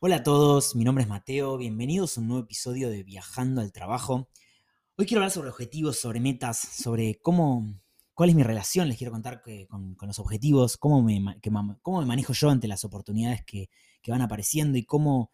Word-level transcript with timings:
Hola 0.00 0.16
a 0.16 0.22
todos, 0.22 0.76
mi 0.76 0.84
nombre 0.84 1.02
es 1.02 1.08
Mateo, 1.08 1.56
bienvenidos 1.56 2.16
a 2.16 2.20
un 2.20 2.28
nuevo 2.28 2.44
episodio 2.44 2.88
de 2.88 3.02
Viajando 3.02 3.60
al 3.60 3.72
Trabajo. 3.72 4.28
Hoy 4.96 5.06
quiero 5.06 5.18
hablar 5.18 5.32
sobre 5.32 5.48
objetivos, 5.48 5.98
sobre 5.98 6.20
metas, 6.20 6.56
sobre 6.56 7.16
cómo, 7.20 7.66
cuál 8.14 8.30
es 8.30 8.36
mi 8.36 8.44
relación, 8.44 8.86
les 8.86 8.96
quiero 8.96 9.10
contar 9.10 9.42
con, 9.42 9.96
los 10.00 10.20
objetivos, 10.20 10.76
cómo 10.76 11.02
me, 11.02 11.18
manejo 11.18 12.32
yo 12.32 12.48
ante 12.48 12.68
las 12.68 12.84
oportunidades 12.84 13.42
que, 13.44 13.70
van 14.06 14.22
apareciendo 14.22 14.78
y 14.78 14.84
cómo, 14.84 15.32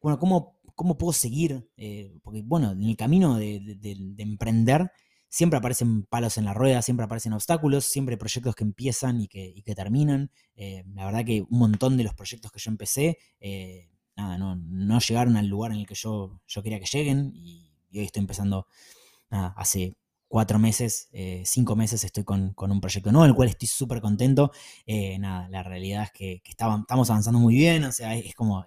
bueno, 0.00 0.20
cómo, 0.20 0.96
puedo 0.96 1.12
seguir, 1.12 1.68
eh, 1.76 2.16
porque 2.22 2.42
bueno, 2.42 2.70
en 2.70 2.84
el 2.84 2.96
camino 2.96 3.36
de, 3.36 3.60
emprender 4.18 4.88
siempre 5.28 5.58
aparecen 5.58 6.04
palos 6.04 6.38
en 6.38 6.44
la 6.44 6.54
rueda, 6.54 6.80
siempre 6.80 7.04
aparecen 7.04 7.32
obstáculos, 7.32 7.84
siempre 7.86 8.16
proyectos 8.16 8.54
que 8.54 8.62
empiezan 8.62 9.20
y 9.20 9.26
que, 9.26 9.74
terminan. 9.74 10.30
Eh, 10.54 10.84
la 10.94 11.06
verdad 11.06 11.24
que 11.24 11.42
un 11.42 11.58
montón 11.58 11.96
de 11.96 12.04
los 12.04 12.14
proyectos 12.14 12.52
que 12.52 12.60
yo 12.60 12.70
empecé, 12.70 13.18
eh, 13.40 13.88
nada, 14.16 14.38
no, 14.38 14.56
no, 14.56 14.98
llegaron 14.98 15.36
al 15.36 15.46
lugar 15.46 15.72
en 15.72 15.78
el 15.78 15.86
que 15.86 15.94
yo, 15.94 16.40
yo 16.46 16.62
quería 16.62 16.80
que 16.80 16.86
lleguen 16.86 17.32
y, 17.34 17.70
hoy 17.94 18.04
estoy 18.04 18.20
empezando, 18.20 18.66
hace 19.30 19.96
cuatro 20.28 20.58
meses, 20.58 21.08
eh, 21.12 21.42
cinco 21.46 21.76
meses 21.76 22.04
estoy 22.04 22.24
con, 22.24 22.54
un 22.56 22.80
proyecto 22.80 23.12
nuevo, 23.12 23.26
el 23.26 23.34
cual 23.34 23.48
estoy 23.48 23.68
súper 23.68 24.00
contento. 24.00 24.50
Eh, 24.84 25.18
nada, 25.18 25.48
la 25.48 25.62
realidad 25.62 26.04
es 26.04 26.12
que, 26.12 26.42
estamos 26.44 27.10
avanzando 27.10 27.38
muy 27.38 27.54
bien, 27.54 27.84
o 27.84 27.92
sea, 27.92 28.14
es, 28.14 28.34
como... 28.34 28.64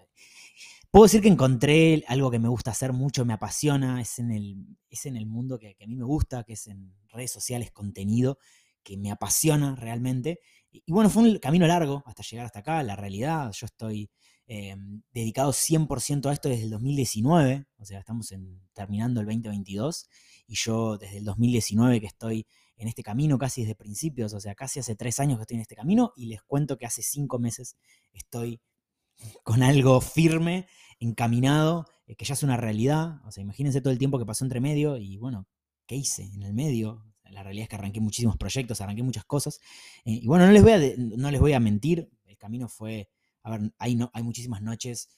Puedo 0.92 1.06
decir 1.06 1.22
que 1.22 1.28
encontré 1.28 2.04
algo 2.08 2.32
que 2.32 2.40
me 2.40 2.50
gusta 2.50 2.72
hacer 2.72 2.94
mucho, 2.94 3.24
me 3.24 3.34
apasiona, 3.34 4.02
es 4.02 4.18
en 4.18 4.32
el, 4.32 4.66
es 4.90 5.06
en 5.06 5.18
el 5.18 5.28
mundo 5.28 5.60
que, 5.60 5.76
a 5.80 5.88
mí 5.88 5.96
me 5.96 6.06
gusta, 6.06 6.44
que 6.44 6.54
es 6.54 6.66
en 6.66 6.96
redes 7.10 7.32
sociales, 7.32 7.72
contenido, 7.72 8.40
que 8.82 8.98
me 8.98 9.12
apasiona 9.12 9.76
realmente. 9.76 10.40
Y, 10.72 10.82
y 10.88 10.92
bueno, 10.92 11.12
fue 11.12 11.22
un 11.24 11.38
camino 11.38 11.68
largo 11.68 12.02
hasta 12.08 12.24
llegar 12.24 12.48
hasta 12.48 12.60
acá, 12.60 12.82
la 12.82 12.96
realidad, 12.96 13.52
yo 13.52 13.68
estoy 13.68 14.10
eh, 14.52 14.76
dedicado 15.14 15.52
100% 15.52 16.28
a 16.28 16.34
esto 16.34 16.50
desde 16.50 16.64
el 16.64 16.72
2019, 16.72 17.68
o 17.78 17.86
sea, 17.86 18.00
estamos 18.00 18.34
terminando 18.74 19.22
el 19.22 19.28
2022, 19.28 20.10
y 20.48 20.56
yo 20.56 20.98
desde 20.98 21.18
el 21.18 21.24
2019 21.26 22.02
que 22.02 22.08
estoy 22.08 22.48
en 22.76 22.88
este 22.88 23.04
camino, 23.04 23.38
casi 23.38 23.62
desde 23.62 23.76
principios, 23.76 24.34
o 24.34 24.40
sea, 24.40 24.56
casi 24.56 24.80
hace 24.80 24.96
tres 24.96 25.20
años 25.20 25.38
que 25.38 25.44
estoy 25.44 25.56
en 25.58 25.62
este 25.62 25.76
camino, 25.76 26.14
y 26.16 26.26
les 26.26 26.42
cuento 26.42 26.80
que 26.80 26.88
hace 26.88 27.04
cinco 27.04 27.38
meses 27.38 27.78
estoy 28.12 28.60
con 29.44 29.62
algo 29.62 30.02
firme, 30.02 30.66
encaminado, 31.00 31.86
eh, 32.08 32.16
que 32.16 32.26
ya 32.26 32.34
es 32.34 32.42
una 32.42 32.58
realidad, 32.58 33.22
o 33.28 33.32
sea, 33.32 33.44
imagínense 33.44 33.82
todo 33.82 33.94
el 33.94 34.00
tiempo 34.00 34.18
que 34.18 34.26
pasó 34.26 34.46
entre 34.46 34.62
medio, 34.62 34.98
y 34.98 35.18
bueno, 35.18 35.48
¿qué 35.86 35.96
hice 35.96 36.24
en 36.24 36.42
el 36.42 36.56
medio? 36.56 37.06
La 37.30 37.44
realidad 37.44 37.66
es 37.66 37.70
que 37.70 37.76
arranqué 37.76 38.00
muchísimos 38.00 38.36
proyectos, 38.36 38.82
arranqué 38.82 39.04
muchas 39.04 39.26
cosas. 39.26 39.60
Eh, 40.06 40.14
y 40.24 40.26
bueno, 40.26 40.48
no 40.48 40.52
les, 40.52 40.64
voy 40.64 40.72
a, 40.72 40.80
no 40.98 41.30
les 41.30 41.40
voy 41.40 41.54
a 41.54 41.60
mentir, 41.60 42.10
el 42.26 42.38
camino 42.40 42.68
fue 42.68 43.12
a 43.44 43.52
ver, 43.52 43.72
hay, 43.78 43.98
muchísimas 44.24 44.62
noches 44.62 45.10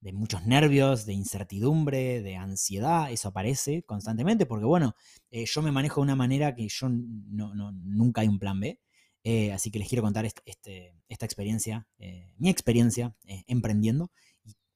de 0.00 0.12
muchos 0.12 0.46
nervios, 0.46 1.04
de 1.04 1.12
incertidumbre, 1.12 2.22
de 2.22 2.36
ansiedad, 2.36 3.10
eso 3.10 3.28
aparece 3.28 3.82
constantemente, 3.82 4.46
porque 4.46 4.64
bueno, 4.64 4.94
eh, 5.30 5.44
yo 5.46 5.60
me 5.62 5.72
manejo 5.72 6.00
de 6.00 6.04
una 6.04 6.16
manera 6.16 6.54
que 6.54 6.68
yo 6.68 6.88
no, 6.88 7.52
nunca 7.72 8.22
hay 8.22 8.28
un 8.28 8.38
plan 8.38 8.58
B, 8.60 8.80
eh, 9.24 9.52
así 9.52 9.70
que 9.70 9.78
les 9.78 9.88
quiero 9.88 10.02
contar 10.02 10.24
este, 10.24 10.94
esta 11.08 11.26
experiencia, 11.26 11.86
eh, 11.98 12.32
mi 12.38 12.48
experiencia 12.48 13.14
emprendiendo, 13.46 14.10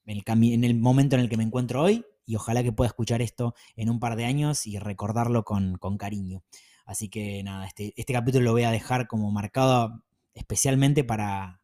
en 0.06 0.18
el, 0.18 0.24
en 0.26 0.64
el 0.64 0.74
momento 0.74 1.16
en 1.16 1.22
el 1.22 1.30
que 1.30 1.38
me 1.38 1.44
encuentro 1.44 1.82
hoy, 1.82 2.04
y 2.26 2.36
ojalá 2.36 2.62
que 2.62 2.72
pueda 2.72 2.88
escuchar 2.88 3.22
esto 3.22 3.54
en 3.76 3.90
un 3.90 4.00
par 4.00 4.16
de 4.16 4.24
años 4.24 4.66
y 4.66 4.78
recordarlo 4.78 5.44
con, 5.44 5.78
cariño. 5.98 6.42
Así 6.86 7.08
que 7.08 7.42
nada, 7.42 7.66
este, 7.66 7.92
este 7.96 8.12
capítulo 8.12 8.44
lo 8.44 8.52
voy 8.52 8.64
a 8.64 8.70
dejar 8.70 9.06
como 9.06 9.30
marcado 9.30 10.02
especialmente 10.34 11.04
para, 11.04 11.60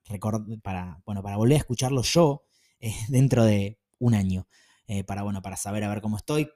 para, 0.62 1.02
bueno, 1.04 1.22
para 1.22 1.36
volver 1.36 1.56
a 1.56 1.60
escucharlo 1.60 2.02
yo 2.02 2.44
eh, 2.78 2.94
dentro 3.08 3.44
de 3.44 3.78
un 3.98 4.14
año, 4.14 4.46
eh, 4.86 5.04
para, 5.04 5.22
bueno, 5.22 5.42
para 5.42 5.56
saber 5.56 5.84
a 5.84 5.88
ver 5.88 6.00
cómo 6.00 6.16
estoy. 6.16 6.48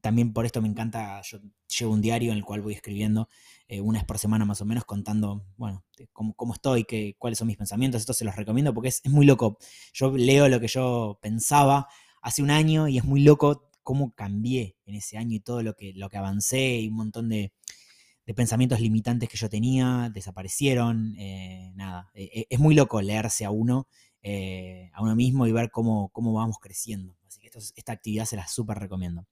También 0.00 0.32
por 0.32 0.44
esto 0.44 0.60
me 0.60 0.68
encanta, 0.68 1.20
yo 1.22 1.38
llevo 1.78 1.92
un 1.92 2.02
diario 2.02 2.30
en 2.30 2.38
el 2.38 2.44
cual 2.44 2.60
voy 2.60 2.74
escribiendo 2.74 3.28
eh, 3.68 3.80
una 3.80 3.98
vez 3.98 4.06
por 4.06 4.18
semana 4.18 4.44
más 4.44 4.60
o 4.60 4.66
menos 4.66 4.84
contando, 4.84 5.46
bueno, 5.56 5.82
cómo, 6.12 6.34
cómo 6.34 6.52
estoy, 6.52 6.84
qué, 6.84 7.16
cuáles 7.18 7.38
son 7.38 7.48
mis 7.48 7.56
pensamientos. 7.56 8.00
Esto 8.00 8.12
se 8.12 8.24
los 8.24 8.36
recomiendo 8.36 8.74
porque 8.74 8.88
es, 8.88 9.00
es 9.02 9.10
muy 9.10 9.24
loco. 9.24 9.58
Yo 9.92 10.10
leo 10.10 10.48
lo 10.48 10.60
que 10.60 10.68
yo 10.68 11.18
pensaba 11.22 11.88
hace 12.20 12.42
un 12.42 12.50
año 12.50 12.86
y 12.88 12.98
es 12.98 13.04
muy 13.04 13.22
loco 13.22 13.70
cómo 13.82 14.14
cambié 14.14 14.76
en 14.86 14.94
ese 14.94 15.16
año 15.16 15.36
y 15.36 15.40
todo 15.40 15.62
lo 15.62 15.74
que, 15.74 15.92
lo 15.94 16.08
que 16.08 16.16
avancé 16.16 16.80
y 16.80 16.88
un 16.88 16.96
montón 16.96 17.28
de, 17.28 17.52
de 18.26 18.34
pensamientos 18.34 18.80
limitantes 18.80 19.28
que 19.28 19.36
yo 19.36 19.48
tenía, 19.48 20.10
desaparecieron, 20.12 21.14
eh, 21.18 21.72
nada. 21.74 22.10
E, 22.14 22.24
e, 22.24 22.46
es 22.48 22.58
muy 22.58 22.74
loco 22.74 23.02
leerse 23.02 23.44
a 23.44 23.50
uno, 23.50 23.86
eh, 24.22 24.90
a 24.94 25.02
uno 25.02 25.14
mismo 25.14 25.46
y 25.46 25.52
ver 25.52 25.70
cómo, 25.70 26.08
cómo 26.08 26.32
vamos 26.32 26.58
creciendo. 26.58 27.16
Así 27.26 27.40
que 27.40 27.50
esta 27.76 27.92
actividad 27.92 28.24
se 28.24 28.36
la 28.36 28.48
súper 28.48 28.78
recomiendo. 28.78 29.26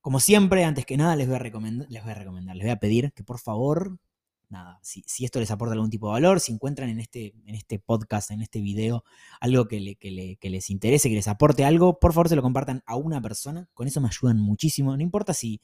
Como 0.00 0.20
siempre, 0.20 0.64
antes 0.64 0.86
que 0.86 0.96
nada, 0.96 1.16
les 1.16 1.26
voy, 1.26 1.36
a 1.36 1.40
recomendar, 1.40 1.88
les 1.90 2.02
voy 2.02 2.12
a 2.12 2.14
recomendar, 2.14 2.56
les 2.56 2.64
voy 2.64 2.70
a 2.70 2.78
pedir 2.78 3.12
que 3.12 3.24
por 3.24 3.40
favor, 3.40 3.98
nada, 4.48 4.78
si, 4.80 5.02
esto 5.24 5.40
les 5.40 5.50
aporta 5.50 5.74
algún 5.74 5.90
tipo 5.90 6.06
de 6.06 6.12
valor, 6.12 6.40
si 6.40 6.52
encuentran 6.52 6.88
en 6.88 7.00
este, 7.00 7.34
en 7.44 7.56
este 7.56 7.80
podcast, 7.80 8.30
en 8.30 8.40
este 8.40 8.60
video, 8.60 9.04
algo 9.40 9.66
que, 9.66 9.96
que 9.96 10.50
les 10.50 10.70
interese, 10.70 11.08
que 11.08 11.16
les 11.16 11.28
aporte 11.28 11.64
algo, 11.64 11.98
por 11.98 12.12
favor 12.12 12.28
se 12.28 12.36
lo 12.36 12.42
compartan 12.42 12.82
a 12.86 12.96
una 12.96 13.20
persona. 13.20 13.68
Con 13.74 13.88
eso 13.88 14.00
me 14.00 14.08
ayudan 14.08 14.38
muchísimo. 14.38 14.96
No 14.96 15.02
importa 15.02 15.34
si 15.34 15.60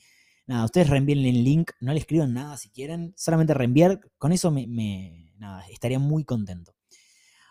Nada, 0.46 0.64
ustedes 0.64 0.90
reenvíen 0.90 1.24
el 1.24 1.44
link, 1.44 1.70
no 1.80 1.92
le 1.92 2.00
escriban 2.00 2.32
nada 2.32 2.56
si 2.56 2.68
quieren, 2.70 3.14
solamente 3.16 3.54
reenviar, 3.54 4.00
con 4.18 4.32
eso 4.32 4.50
me, 4.50 5.32
nada, 5.38 5.64
estaría 5.68 5.98
muy 5.98 6.24
contento. 6.24 6.74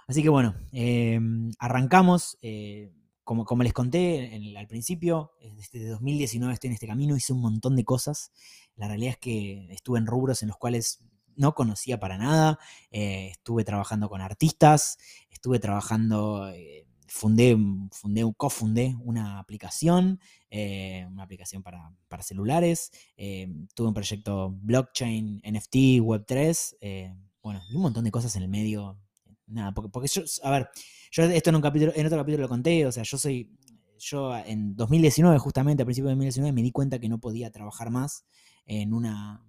Así 0.08 0.22
que 0.22 0.30
bueno, 0.30 0.56
em, 0.72 1.52
arrancamos. 1.58 2.38
Eh, 2.42 2.92
como, 3.24 3.64
les 3.64 3.72
conté 3.72 4.54
al 4.58 4.68
principio, 4.68 5.32
desde 5.56 5.88
2019 5.88 6.54
estoy 6.54 6.68
en 6.68 6.74
este 6.74 6.88
camino, 6.88 7.16
hice 7.16 7.32
un 7.32 7.40
montón 7.40 7.78
de 7.78 7.86
cosas. 7.86 8.32
La 8.76 8.90
realidad 8.90 9.12
es 9.14 9.20
que 9.20 9.68
estuve 9.70 10.00
en 10.00 10.06
rubros 10.06 10.42
en 10.42 10.50
los 10.50 10.58
cuales 10.58 11.00
no 11.38 11.54
conocía 11.54 12.00
para 12.00 12.18
nada. 12.18 12.60
Eh, 12.92 13.30
estuve 13.32 13.64
trabajando 13.64 14.10
con 14.10 14.20
artistas, 14.20 14.98
estuve 15.30 15.60
trabajando 15.60 16.50
eh, 16.50 16.86
fundé, 17.12 17.58
fundé, 17.92 18.24
cofundé 18.38 18.96
una 19.04 19.38
aplicación, 19.38 20.20
eh, 20.50 21.06
una 21.12 21.24
aplicación 21.24 21.62
para, 21.62 21.94
celulares, 22.22 22.90
eh, 23.18 23.54
tuve 23.76 23.90
un 23.90 23.94
proyecto 23.94 24.52
blockchain, 24.62 25.42
NFT, 25.44 25.76
Web3, 26.00 26.78
eh, 26.80 27.14
bueno, 27.44 27.62
y 27.70 27.76
un 27.76 27.82
montón 27.82 28.06
de 28.06 28.12
cosas 28.12 28.34
en 28.38 28.44
el 28.44 28.48
medio. 28.48 28.98
Nada, 29.46 29.74
porque, 29.74 29.90
porque 29.90 30.08
yo, 30.08 30.22
a 30.44 30.52
ver, 30.52 30.70
yo 31.12 31.24
esto 31.24 31.50
en 31.50 31.58
un 31.58 31.62
capítulo, 31.62 31.92
en 31.94 32.06
otro 32.06 32.18
capítulo 32.18 32.44
lo 32.44 32.50
conté, 32.50 32.86
o 32.86 32.92
sea, 32.94 33.04
yo 33.04 33.18
soy, 33.18 33.52
yo 34.00 34.34
en 34.38 34.78
2019, 34.78 35.38
justamente 35.38 35.84
a 35.84 35.86
principios 35.86 36.12
de 36.12 36.16
2019, 36.16 36.54
me 36.54 36.62
di 36.62 36.72
cuenta 36.72 36.98
que 36.98 37.10
no 37.10 37.20
podía 37.20 37.52
trabajar 37.52 37.90
más 37.90 38.24
en 38.66 38.94
una, 38.94 39.44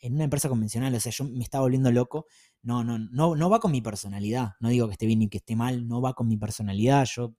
en, 0.00 0.14
una 0.14 0.24
empresa 0.24 0.48
convencional, 0.48 0.94
o 0.94 1.00
sea, 1.00 1.12
yo 1.12 1.24
me 1.24 1.44
estaba 1.44 1.62
volviendo 1.62 1.90
loco. 1.90 2.26
No, 2.62 2.84
no, 2.84 2.98
no, 2.98 3.36
no 3.36 3.50
va 3.50 3.60
con 3.60 3.72
mi 3.72 3.82
personalidad. 3.82 4.52
No 4.60 4.68
digo 4.68 4.86
que 4.86 4.92
esté 4.92 5.06
bien 5.06 5.18
ni 5.18 5.28
que 5.28 5.38
esté 5.38 5.56
mal, 5.56 5.86
no 5.86 6.00
va 6.00 6.14
con 6.14 6.28
mi 6.28 6.36
personalidad. 6.36 7.06
Yo 7.14 7.34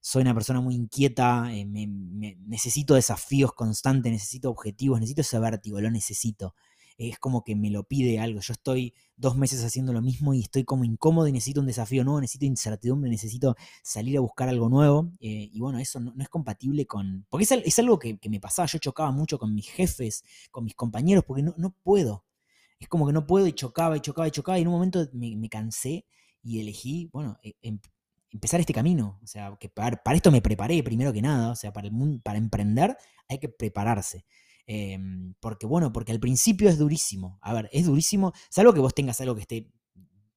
soy 0.00 0.22
una 0.22 0.34
persona 0.34 0.60
muy 0.60 0.74
inquieta, 0.74 1.52
eh, 1.52 1.66
necesito 1.66 2.94
desafíos 2.94 3.52
constantes, 3.52 4.12
necesito 4.12 4.50
objetivos, 4.50 5.00
necesito 5.00 5.22
ese 5.22 5.38
vértigo, 5.38 5.80
lo 5.80 5.90
necesito 5.90 6.54
es 6.98 7.18
como 7.18 7.44
que 7.44 7.54
me 7.54 7.70
lo 7.70 7.84
pide 7.84 8.18
algo. 8.18 8.40
Yo 8.40 8.52
estoy 8.52 8.94
dos 9.16 9.36
meses 9.36 9.62
haciendo 9.64 9.92
lo 9.92 10.00
mismo 10.00 10.34
y 10.34 10.40
estoy 10.40 10.64
como 10.64 10.84
incómodo 10.84 11.28
y 11.28 11.32
necesito 11.32 11.60
un 11.60 11.66
desafío 11.66 12.04
nuevo, 12.04 12.20
necesito 12.20 12.46
incertidumbre, 12.46 13.10
necesito 13.10 13.56
salir 13.82 14.16
a 14.16 14.20
buscar 14.20 14.48
algo 14.48 14.68
nuevo. 14.68 15.12
Eh, 15.20 15.50
y 15.52 15.60
bueno, 15.60 15.78
eso 15.78 16.00
no, 16.00 16.14
es 16.18 16.28
compatible 16.28 16.86
con... 16.86 17.26
Porque 17.28 17.44
es, 17.44 17.78
algo 17.78 17.98
que, 17.98 18.18
me 18.28 18.40
pasaba, 18.40 18.66
yo 18.66 18.78
chocaba 18.78 19.10
mucho 19.10 19.38
con 19.38 19.54
mis 19.54 19.68
jefes, 19.68 20.24
con 20.50 20.64
mis 20.64 20.74
compañeros, 20.74 21.24
porque 21.26 21.42
no, 21.42 21.54
no 21.58 21.70
puedo. 21.82 22.24
Es 22.78 22.88
como 22.88 23.06
que 23.06 23.12
no 23.12 23.26
puedo 23.26 23.46
y 23.46 23.52
chocaba 23.52 23.96
y 23.96 24.00
chocaba 24.00 24.28
y 24.28 24.30
chocaba 24.30 24.58
y 24.58 24.62
en 24.62 24.68
un 24.68 24.74
momento 24.74 25.06
me, 25.12 25.48
cansé 25.48 26.06
y 26.42 26.60
elegí, 26.60 27.08
bueno, 27.12 27.38
e, 27.42 27.56
em, 27.62 27.78
empezar 28.30 28.60
este 28.60 28.72
camino. 28.72 29.18
O 29.22 29.26
sea, 29.26 29.56
que 29.58 29.68
para, 29.68 29.96
para, 30.02 30.16
esto 30.16 30.30
me 30.30 30.42
preparé 30.42 30.82
primero 30.82 31.12
que 31.12 31.22
nada. 31.22 31.50
O 31.50 31.56
sea, 31.56 31.72
para, 31.72 31.88
el 31.88 32.20
para 32.22 32.38
emprender 32.38 32.96
hay 33.28 33.38
que 33.38 33.48
prepararse. 33.48 34.24
Em, 34.66 35.34
porque 35.40 35.66
bueno, 35.66 35.92
porque 35.92 36.12
al 36.12 36.20
principio 36.20 36.68
es 36.68 36.78
durísimo. 36.78 37.38
A 37.42 37.54
ver, 37.54 37.68
es 37.72 37.86
durísimo, 37.86 38.32
salvo 38.50 38.72
que 38.72 38.80
vos 38.80 38.94
tengas 38.94 39.20
algo 39.20 39.34
que 39.34 39.42
esté 39.42 39.70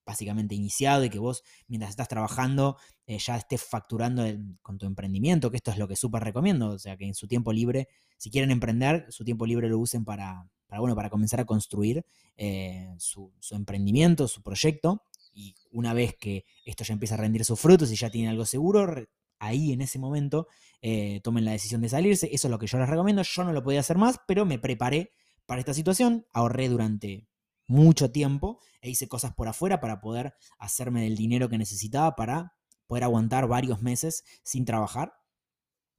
básicamente 0.06 0.56
iniciado 0.56 1.06
y 1.06 1.10
que 1.12 1.20
vos 1.20 1.44
mientras 1.68 1.92
estás 1.92 2.08
trabajando 2.08 2.78
eh, 3.06 3.20
ya 3.20 3.38
estés 3.38 3.62
facturando 3.64 4.24
con 4.64 4.80
tu 4.80 4.88
emprendimiento, 4.88 5.52
que 5.52 5.58
esto 5.58 5.70
es 5.70 5.78
lo 5.78 5.88
que 5.88 5.96
súper 5.96 6.24
recomiendo, 6.24 6.70
o 6.70 6.80
sea, 6.80 6.98
que 6.98 7.06
en 7.06 7.14
su 7.14 7.28
tiempo 7.28 7.54
libre, 7.54 7.88
si 8.18 8.31
quieren 8.31 8.50
emprender, 8.50 9.06
su 9.10 9.24
tiempo 9.24 9.46
libre 9.46 9.70
lo 9.70 9.78
usen 9.78 10.06
para, 10.06 10.50
bueno, 10.80 10.96
para 10.96 11.12
comenzar 11.12 11.40
a 11.40 11.46
construir 11.46 12.04
eh, 12.38 12.92
su, 12.98 13.31
su, 13.40 13.54
emprendimiento, 13.56 14.28
su 14.28 14.42
proyecto, 14.42 15.04
y 15.31 15.54
una 15.72 15.94
vez 15.94 16.16
que 16.20 16.44
esto 16.66 16.84
ya 16.84 16.94
empieza 16.94 17.14
a 17.14 17.18
rendir 17.18 17.46
sus 17.46 17.60
frutos 17.60 17.92
y 17.92 17.96
ya 17.96 18.10
tienen 18.10 18.31
algo 18.31 18.46
seguro, 18.46 19.08
ahí 19.40 19.72
en 19.72 19.82
ese 19.82 20.00
momento 20.00 20.48
eh, 20.82 21.22
tomen 21.24 21.46
la 21.46 21.52
decisión 21.52 21.82
de 21.82 21.90
salirse. 21.90 22.30
Eso 22.32 22.48
es 22.48 22.52
lo 22.52 22.60
que 22.60 22.68
yo 22.68 22.78
les 22.78 22.90
recomiendo. 22.90 23.24
Yo 23.24 23.44
no 23.44 23.54
lo 23.54 23.64
podía 23.64 23.80
hacer 23.80 23.98
más, 23.98 24.20
pero 24.28 24.46
me 24.46 24.60
preparé 24.60 25.12
para 25.46 25.60
esta 25.60 25.74
situación. 25.74 26.26
Ahorré 26.32 26.70
durante 26.70 27.28
mucho 27.68 28.12
tiempo 28.12 28.60
e 28.82 28.90
hice 28.90 29.08
cosas 29.08 29.34
por 29.34 29.48
afuera 29.48 29.80
para 29.80 30.02
poder 30.02 30.34
hacerme 30.58 31.04
del 31.04 31.16
dinero 31.16 31.50
que 31.50 31.58
necesitaba 31.58 32.16
para 32.16 32.54
poder 32.88 33.04
aguantar 33.04 33.48
varios 33.48 33.82
meses 33.82 34.24
sin 34.44 34.66
trabajar. 34.66 35.14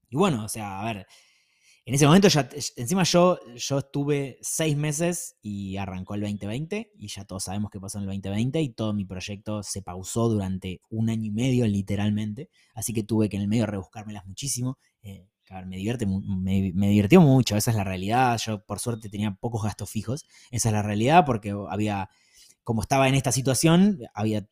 Y 0.09 0.17
bueno, 0.17 0.45
o 0.45 0.49
sea, 0.49 0.81
a 0.81 0.85
ver, 0.85 1.07
en 1.85 1.95
ese 1.95 2.07
momento 2.07 2.29
ya, 2.29 2.49
encima 2.77 3.05
yo, 3.05 3.39
yo 3.57 3.79
estuve 3.79 4.39
seis 4.43 4.77
meses 4.77 5.37
y 5.43 5.77
arrancó 5.77 6.15
el 6.15 6.21
2020 6.21 6.93
y 6.97 7.09
ya 7.09 7.25
todos 7.25 7.45
sabemos 7.45 7.71
qué 7.71 7.81
pasó 7.81 7.99
en 7.99 8.03
el 8.03 8.09
2020 8.09 8.61
y 8.61 8.69
todo 8.71 8.93
mi 8.93 9.05
proyecto 9.05 9.63
se 9.63 9.83
pausó 9.83 10.29
durante 10.29 10.83
un 10.91 11.09
año 11.09 11.25
y 11.25 11.31
medio 11.31 11.67
literalmente, 11.67 12.51
así 12.75 12.93
que 12.93 13.03
tuve 13.03 13.29
que 13.29 13.37
en 13.37 13.43
el 13.43 13.49
medio 13.49 13.67
rebuscármelas 13.67 14.27
muchísimo. 14.27 14.79
Eh, 15.03 15.27
me, 15.67 15.77
divierte, 15.77 16.07
me, 16.07 16.73
me, 16.75 16.89
divirtió 16.91 17.21
mucho, 17.21 17.57
esa 17.57 17.73
es 17.73 17.77
la 17.77 17.83
realidad, 17.83 18.39
yo 18.39 18.65
por 18.65 18.79
suerte 18.79 19.09
tenía 19.09 19.33
pocos 19.33 19.65
gastos 19.65 19.91
fijos, 19.91 20.25
esa 20.53 20.69
es 20.69 20.73
la 20.73 20.83
realidad 20.83 21.25
porque 21.27 21.53
había, 21.69 22.09
como 22.63 22.83
estaba 22.83 23.09
en 23.09 23.17
esta 23.17 23.33
situación, 23.33 23.99
había 24.15 24.47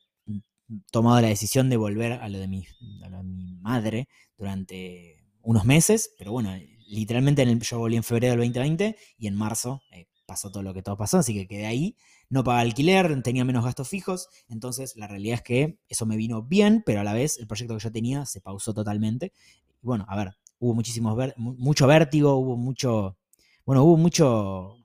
tomado 0.90 1.20
la 1.20 1.28
decisión 1.28 1.70
de 1.70 1.76
volver 1.76 2.12
a 2.12 2.28
lo 2.28 2.38
de 2.38 2.48
mi, 2.48 2.66
a 3.04 3.08
lo 3.08 3.19
de 3.19 3.22
mi 3.22 3.54
madre 3.56 4.08
durante 4.36 5.25
unos 5.40 5.64
meses, 5.64 6.10
pero 6.19 6.32
bueno, 6.32 6.52
literalmente 6.88 7.43
en 7.43 7.61
yo 7.61 7.79
volví 7.79 7.96
en 7.96 8.02
febrero 8.02 8.32
del 8.32 8.40
2020 8.40 8.96
y 9.19 9.26
en 9.26 9.35
marzo 9.35 9.82
eh, 9.93 10.08
pasó 10.26 10.50
todo 10.50 10.62
lo 10.62 10.75
que 10.75 10.82
todo 10.82 10.96
pasó, 10.96 11.19
así 11.19 11.35
que 11.35 11.46
quedé 11.46 11.67
ahí. 11.67 11.96
No 12.29 12.44
pagaba 12.44 12.61
alquiler, 12.62 13.23
tenía 13.23 13.44
menos 13.44 13.64
gastos 13.64 13.88
fijos, 13.88 14.29
entonces 14.49 14.96
la 14.96 15.06
realidad 15.06 15.37
es 15.37 15.43
que 15.43 15.79
eso 15.88 16.05
me 16.06 16.17
vino 16.17 16.43
bien, 16.43 16.82
pero 16.85 17.00
a 17.00 17.05
la 17.05 17.14
vez 17.14 17.38
el 17.38 17.46
proyecto 17.46 17.75
que 17.76 17.85
yo 17.85 17.93
tenía 17.93 18.26
se 18.26 18.40
pausó 18.40 18.75
totalmente. 18.75 19.32
Bueno, 19.81 20.05
a 20.08 20.17
ver, 20.17 20.35
hubo 20.58 20.75
muchísimos 20.75 21.17
mucho 21.37 21.87
vértigo, 21.87 22.35
hubo 22.37 22.56
mucho, 22.56 23.17
bueno, 23.64 23.85
hubo 23.85 23.96
mucho, 23.96 24.76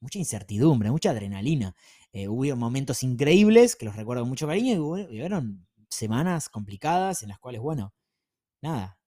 mucha 0.00 0.18
incertidumbre, 0.18 0.90
mucha 0.90 1.10
adrenalina. 1.10 1.74
Eh, 2.12 2.28
hubo 2.28 2.56
momentos 2.56 3.02
increíbles 3.02 3.76
que 3.76 3.84
los 3.84 3.96
recuerdo 3.96 4.22
con 4.22 4.30
mucho 4.30 4.46
cariño 4.46 4.74
y 4.74 4.78
hubo, 4.78 4.96
semanas 5.88 6.48
complicadas 6.48 7.22
en 7.22 7.28
las 7.30 7.38
cuales, 7.38 7.60
bueno, 7.60 7.92
nada, 8.62 8.98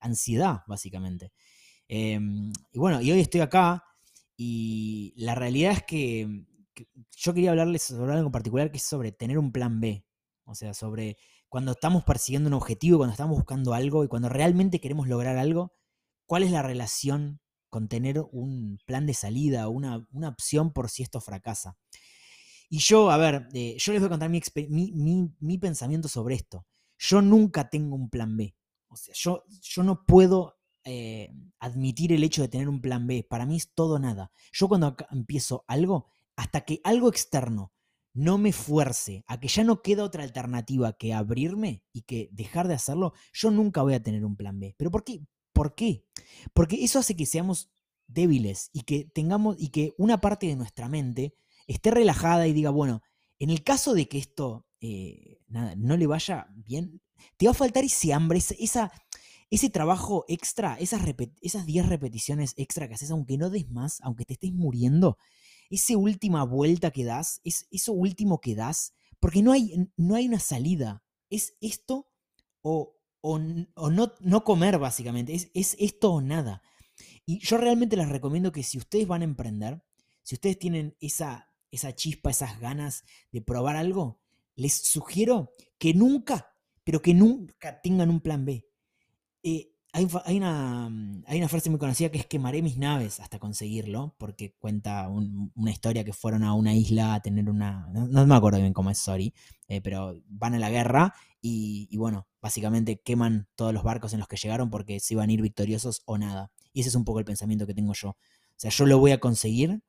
ansiedad 0.00 0.60
básicamente. 0.66 1.32
Em, 1.94 2.50
y 2.72 2.78
bueno, 2.78 3.02
y 3.02 3.12
hoy 3.12 3.20
estoy 3.20 3.42
acá 3.42 3.84
y 4.34 5.12
la 5.14 5.34
realidad 5.34 5.72
es 5.72 5.82
que, 5.82 6.46
yo 7.10 7.34
quería 7.34 7.50
hablarles 7.50 7.82
sobre 7.82 8.14
algo 8.14 8.28
en 8.28 8.32
particular 8.32 8.70
que 8.70 8.78
es 8.78 8.82
sobre 8.82 9.12
tener 9.12 9.36
un 9.36 9.52
plan 9.52 9.78
B. 9.78 10.02
O 10.44 10.54
sea, 10.54 10.72
sobre 10.72 11.18
cuando 11.50 11.72
estamos 11.72 12.02
persiguiendo 12.04 12.48
un 12.48 12.54
objetivo, 12.54 12.96
cuando 12.96 13.12
estamos 13.12 13.36
buscando 13.36 13.74
algo 13.74 14.04
y 14.04 14.08
cuando 14.08 14.30
realmente 14.30 14.80
queremos 14.80 15.06
lograr 15.06 15.36
algo, 15.36 15.74
¿cuál 16.24 16.44
es 16.44 16.50
la 16.50 16.62
relación 16.62 17.42
con 17.68 17.88
tener 17.88 18.24
un 18.32 18.78
plan 18.86 19.04
de 19.04 19.12
salida, 19.12 19.68
una, 19.68 20.08
una 20.12 20.30
opción 20.30 20.72
por 20.72 20.88
si 20.88 21.02
esto 21.02 21.20
fracasa? 21.20 21.76
Y 22.70 22.78
yo, 22.78 23.10
a 23.10 23.18
ver, 23.18 23.48
eh, 23.52 23.76
yo 23.78 23.92
les 23.92 24.00
voy 24.00 24.06
a 24.06 24.16
contar 24.16 24.30
mi, 24.30 24.40
mi, 24.70 25.30
mi, 25.40 25.58
pensamiento 25.58 26.08
sobre 26.08 26.36
esto. 26.36 26.64
Yo 26.98 27.20
nunca 27.20 27.68
tengo 27.68 27.96
un 27.96 28.08
plan 28.08 28.34
B. 28.34 28.56
O 28.88 28.96
sea, 28.96 29.12
yo, 29.14 29.44
yo 29.60 29.82
no 29.82 30.06
puedo 30.06 30.61
eh, 30.84 31.32
admitir 31.58 32.12
el 32.12 32.24
hecho 32.24 32.42
de 32.42 32.48
tener 32.48 32.68
un 32.68 32.80
plan 32.80 33.06
B. 33.06 33.26
Para 33.28 33.46
mí 33.46 33.56
es 33.56 33.72
todo 33.74 33.98
nada. 33.98 34.32
Yo 34.52 34.68
cuando 34.68 34.96
empiezo 35.10 35.64
algo, 35.68 36.08
hasta 36.36 36.62
que 36.62 36.80
algo 36.84 37.08
externo 37.08 37.72
no 38.14 38.36
me 38.38 38.52
fuerce 38.52 39.24
a 39.26 39.40
que 39.40 39.48
ya 39.48 39.64
no 39.64 39.82
queda 39.82 40.04
otra 40.04 40.22
alternativa 40.22 40.92
que 40.92 41.14
abrirme 41.14 41.82
y 41.92 42.02
que 42.02 42.28
dejar 42.32 42.68
de 42.68 42.74
hacerlo, 42.74 43.14
yo 43.32 43.50
nunca 43.50 43.82
voy 43.82 43.94
a 43.94 44.02
tener 44.02 44.24
un 44.24 44.36
plan 44.36 44.60
B. 44.60 44.74
¿Pero 44.76 44.90
por 44.90 45.04
qué? 45.04 45.26
¿Por 45.52 45.74
qué? 45.74 46.04
Porque 46.52 46.84
eso 46.84 46.98
hace 46.98 47.16
que 47.16 47.26
seamos 47.26 47.70
débiles 48.06 48.70
y 48.72 48.82
que 48.82 49.04
tengamos 49.04 49.56
y 49.58 49.68
que 49.68 49.94
una 49.96 50.20
parte 50.20 50.46
de 50.46 50.56
nuestra 50.56 50.88
mente 50.88 51.34
esté 51.66 51.90
relajada 51.90 52.46
y 52.46 52.52
diga, 52.52 52.70
bueno, 52.70 53.02
en 53.38 53.50
el 53.50 53.62
caso 53.62 53.94
de 53.94 54.08
que 54.08 54.18
esto 54.18 54.66
eh, 54.80 55.38
nada, 55.48 55.74
no 55.76 55.96
le 55.96 56.06
vaya 56.06 56.48
bien, 56.54 57.00
te 57.36 57.46
va 57.46 57.52
a 57.52 57.54
faltar 57.54 57.84
ese 57.84 58.12
hambre, 58.12 58.40
esa, 58.58 58.92
ese 59.52 59.68
trabajo 59.68 60.24
extra, 60.28 60.78
esas, 60.78 61.02
esas 61.42 61.66
10 61.66 61.86
repeticiones 61.86 62.54
extra 62.56 62.88
que 62.88 62.94
haces, 62.94 63.10
aunque 63.10 63.36
no 63.36 63.50
des 63.50 63.70
más, 63.70 64.00
aunque 64.00 64.24
te 64.24 64.32
estés 64.32 64.50
muriendo, 64.50 65.18
esa 65.68 65.94
última 65.98 66.42
vuelta 66.44 66.90
que 66.90 67.04
das, 67.04 67.42
es 67.44 67.68
eso 67.70 67.92
último 67.92 68.40
que 68.40 68.54
das, 68.54 68.94
porque 69.20 69.42
no 69.42 69.52
hay, 69.52 69.90
no 69.98 70.14
hay 70.14 70.26
una 70.26 70.40
salida. 70.40 71.04
Es 71.28 71.58
esto 71.60 72.08
o, 72.62 72.96
o, 73.20 73.38
no, 73.38 74.14
no, 74.20 74.44
comer, 74.44 74.78
básicamente. 74.78 75.34
Es, 75.34 75.50
es 75.52 75.76
esto 75.78 76.14
o 76.14 76.22
nada. 76.22 76.62
Y 77.26 77.38
yo 77.40 77.58
realmente 77.58 77.98
les 77.98 78.08
recomiendo 78.08 78.52
que 78.52 78.62
si 78.62 78.78
ustedes 78.78 79.06
van 79.06 79.20
a 79.20 79.26
emprender, 79.26 79.82
si 80.22 80.34
ustedes 80.34 80.58
tienen 80.58 80.96
esa, 80.98 81.52
esa 81.70 81.94
chispa, 81.94 82.30
esas 82.30 82.58
ganas 82.58 83.04
de 83.30 83.42
probar 83.42 83.76
algo, 83.76 84.18
les 84.54 84.72
sugiero 84.72 85.52
que 85.76 85.92
nunca, 85.92 86.56
pero 86.84 87.02
que 87.02 87.12
nunca 87.12 87.82
tengan 87.82 88.08
un 88.08 88.22
plan 88.22 88.46
B. 88.46 88.66
Eh, 89.42 89.72
hay, 89.94 90.08
una, 90.36 90.88
mm, 90.88 91.24
hay, 91.26 91.38
una, 91.38 91.48
frase 91.48 91.68
muy 91.68 91.78
conocida 91.78 92.10
que 92.10 92.18
es 92.18 92.26
quemaré 92.26 92.62
mis 92.62 92.78
naves 92.78 93.20
hasta 93.20 93.38
conseguirlo, 93.38 94.14
porque 94.18 94.54
cuenta 94.58 95.08
una 95.08 95.70
historia 95.70 96.04
que 96.04 96.14
fueron 96.14 96.44
a 96.44 96.54
una 96.54 96.74
isla 96.74 97.14
a 97.14 97.20
tener 97.20 97.50
una... 97.50 97.88
No, 97.92 98.26
me 98.26 98.34
acuerdo 98.34 98.58
bien 98.58 98.72
cómo 98.72 98.90
es, 98.90 98.98
sorry, 98.98 99.34
eh, 99.68 99.82
pero 99.82 100.18
van 100.28 100.54
a 100.54 100.58
la 100.58 100.70
guerra 100.70 101.14
y, 101.42 101.94
bueno, 101.96 102.26
básicamente 102.40 103.00
queman 103.00 103.48
todos 103.56 103.74
los 103.74 103.82
barcos 103.82 104.12
en 104.14 104.20
los 104.20 104.28
que 104.28 104.36
llegaron 104.36 104.70
porque 104.70 105.00
se 105.00 105.14
iban 105.14 105.28
a 105.28 105.32
ir 105.32 105.42
victoriosos 105.42 106.02
o 106.06 106.16
nada. 106.16 106.50
Y 106.72 106.80
ese 106.80 106.88
es 106.88 106.94
un 106.94 107.04
poco 107.04 107.18
el 107.18 107.24
pensamiento 107.24 107.66
que 107.66 107.74
tengo 107.74 107.92
yo. 107.92 108.10
O 108.10 108.16
sea, 108.56 108.70
yo 108.70 108.86
lo 108.86 108.98
voy 108.98 109.10
a 109.10 109.20
conseguir, 109.20 109.82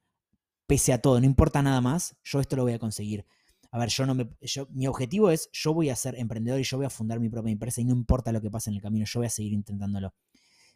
pese 0.68 0.92
a 0.94 0.98
todo, 1.02 1.20
no 1.20 1.26
importa 1.26 1.62
nada 1.62 1.80
más, 1.80 2.18
yo 2.24 2.42
esto 2.42 2.56
lo 2.56 2.64
voy 2.64 2.74
a 2.74 2.80
conseguir 2.80 3.26
a 3.74 3.80
ver, 3.80 3.90
yo 3.90 4.06
no 4.06 4.14
me, 4.14 4.30
mi 4.70 4.86
objetivo 4.86 5.32
es, 5.32 5.50
yo 5.52 5.74
voy 5.74 5.90
a 5.90 5.96
ser 5.96 6.14
emprendedor 6.20 6.60
y 6.60 6.64
yo 6.64 6.78
voy 6.78 6.86
a 6.86 6.92
fundar 6.92 7.20
mi 7.20 7.28
propia 7.28 7.52
empresa 7.52 7.82
y 7.82 7.86
no 7.86 7.94
importa 7.94 8.32
lo 8.32 8.40
que 8.40 8.52
pase 8.52 8.70
en 8.70 8.76
el 8.76 8.84
camino, 8.84 9.04
yo 9.08 9.20
voy 9.20 9.26
a 9.26 9.32
seguir 9.32 9.52
intentándolo. 9.52 10.14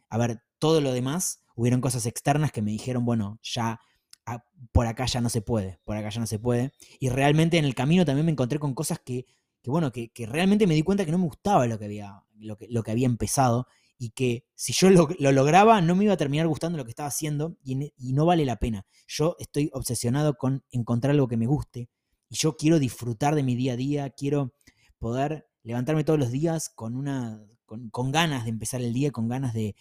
A 0.08 0.18
ver, 0.18 0.42
todo 0.58 0.80
lo 0.80 0.92
demás, 0.92 1.44
hubieron 1.54 1.80
cosas 1.80 2.06
externas 2.06 2.50
que 2.50 2.60
me 2.60 2.72
dijeron, 2.72 3.04
bueno, 3.04 3.38
ya 3.40 3.78
ah, 4.26 4.44
por 4.72 4.88
acá 4.88 5.06
ya 5.06 5.20
no 5.20 5.28
se 5.28 5.42
puede, 5.42 5.78
por 5.84 5.96
acá 5.96 6.08
ya 6.08 6.18
no 6.18 6.26
se 6.26 6.40
puede. 6.40 6.72
Y 6.98 7.08
realmente 7.08 7.56
en 7.56 7.64
el 7.64 7.76
camino 7.76 8.04
también 8.04 8.26
me 8.26 8.32
encontré 8.32 8.58
con 8.58 8.74
cosas 8.74 8.98
que, 8.98 9.26
bueno, 9.64 9.92
que, 9.92 10.10
realmente 10.26 10.66
me 10.66 10.74
di 10.74 10.82
cuenta 10.82 11.04
que 11.04 11.12
no 11.12 11.18
me 11.18 11.26
gustaba 11.26 11.68
lo 11.68 11.78
que 11.78 11.84
había, 11.84 12.24
lo 12.36 12.56
que, 12.56 12.66
lo 12.68 12.82
que 12.82 12.90
había 12.90 13.06
empezado 13.06 13.68
y 13.96 14.10
que 14.10 14.44
si 14.54 14.72
yo 14.72 14.90
lo, 14.90 15.08
lograba 15.18 15.80
no 15.82 15.94
me 15.94 16.04
iba 16.04 16.14
a 16.14 16.16
terminar 16.16 16.46
gustando 16.46 16.78
lo 16.78 16.84
que 16.84 16.90
estaba 16.90 17.08
haciendo 17.08 17.56
y, 17.62 17.76
no 18.12 18.26
vale 18.26 18.44
la 18.44 18.56
pena. 18.56 18.86
Yo 19.06 19.36
estoy 19.38 19.70
obsesionado 19.72 20.34
con 20.36 20.64
encontrar 20.70 21.12
algo 21.12 21.28
que 21.28 21.36
me 21.36 21.46
guste, 21.46 21.90
y 22.28 22.36
yo 22.36 22.56
quiero 22.56 22.78
disfrutar 22.78 23.34
de 23.34 23.42
mi 23.42 23.56
día 23.56 23.72
a 23.72 23.76
día, 23.76 24.10
quiero 24.10 24.54
poder 24.98 25.48
levantarme 25.62 26.04
todos 26.04 26.18
los 26.18 26.30
días 26.30 26.68
con, 26.68 26.96
una, 26.96 27.44
con, 27.66 28.12
ganas 28.12 28.44
de 28.44 28.50
empezar 28.50 28.80
el 28.80 28.92
día, 28.92 29.10
con 29.10 29.28
ganas 29.28 29.54
de, 29.54 29.74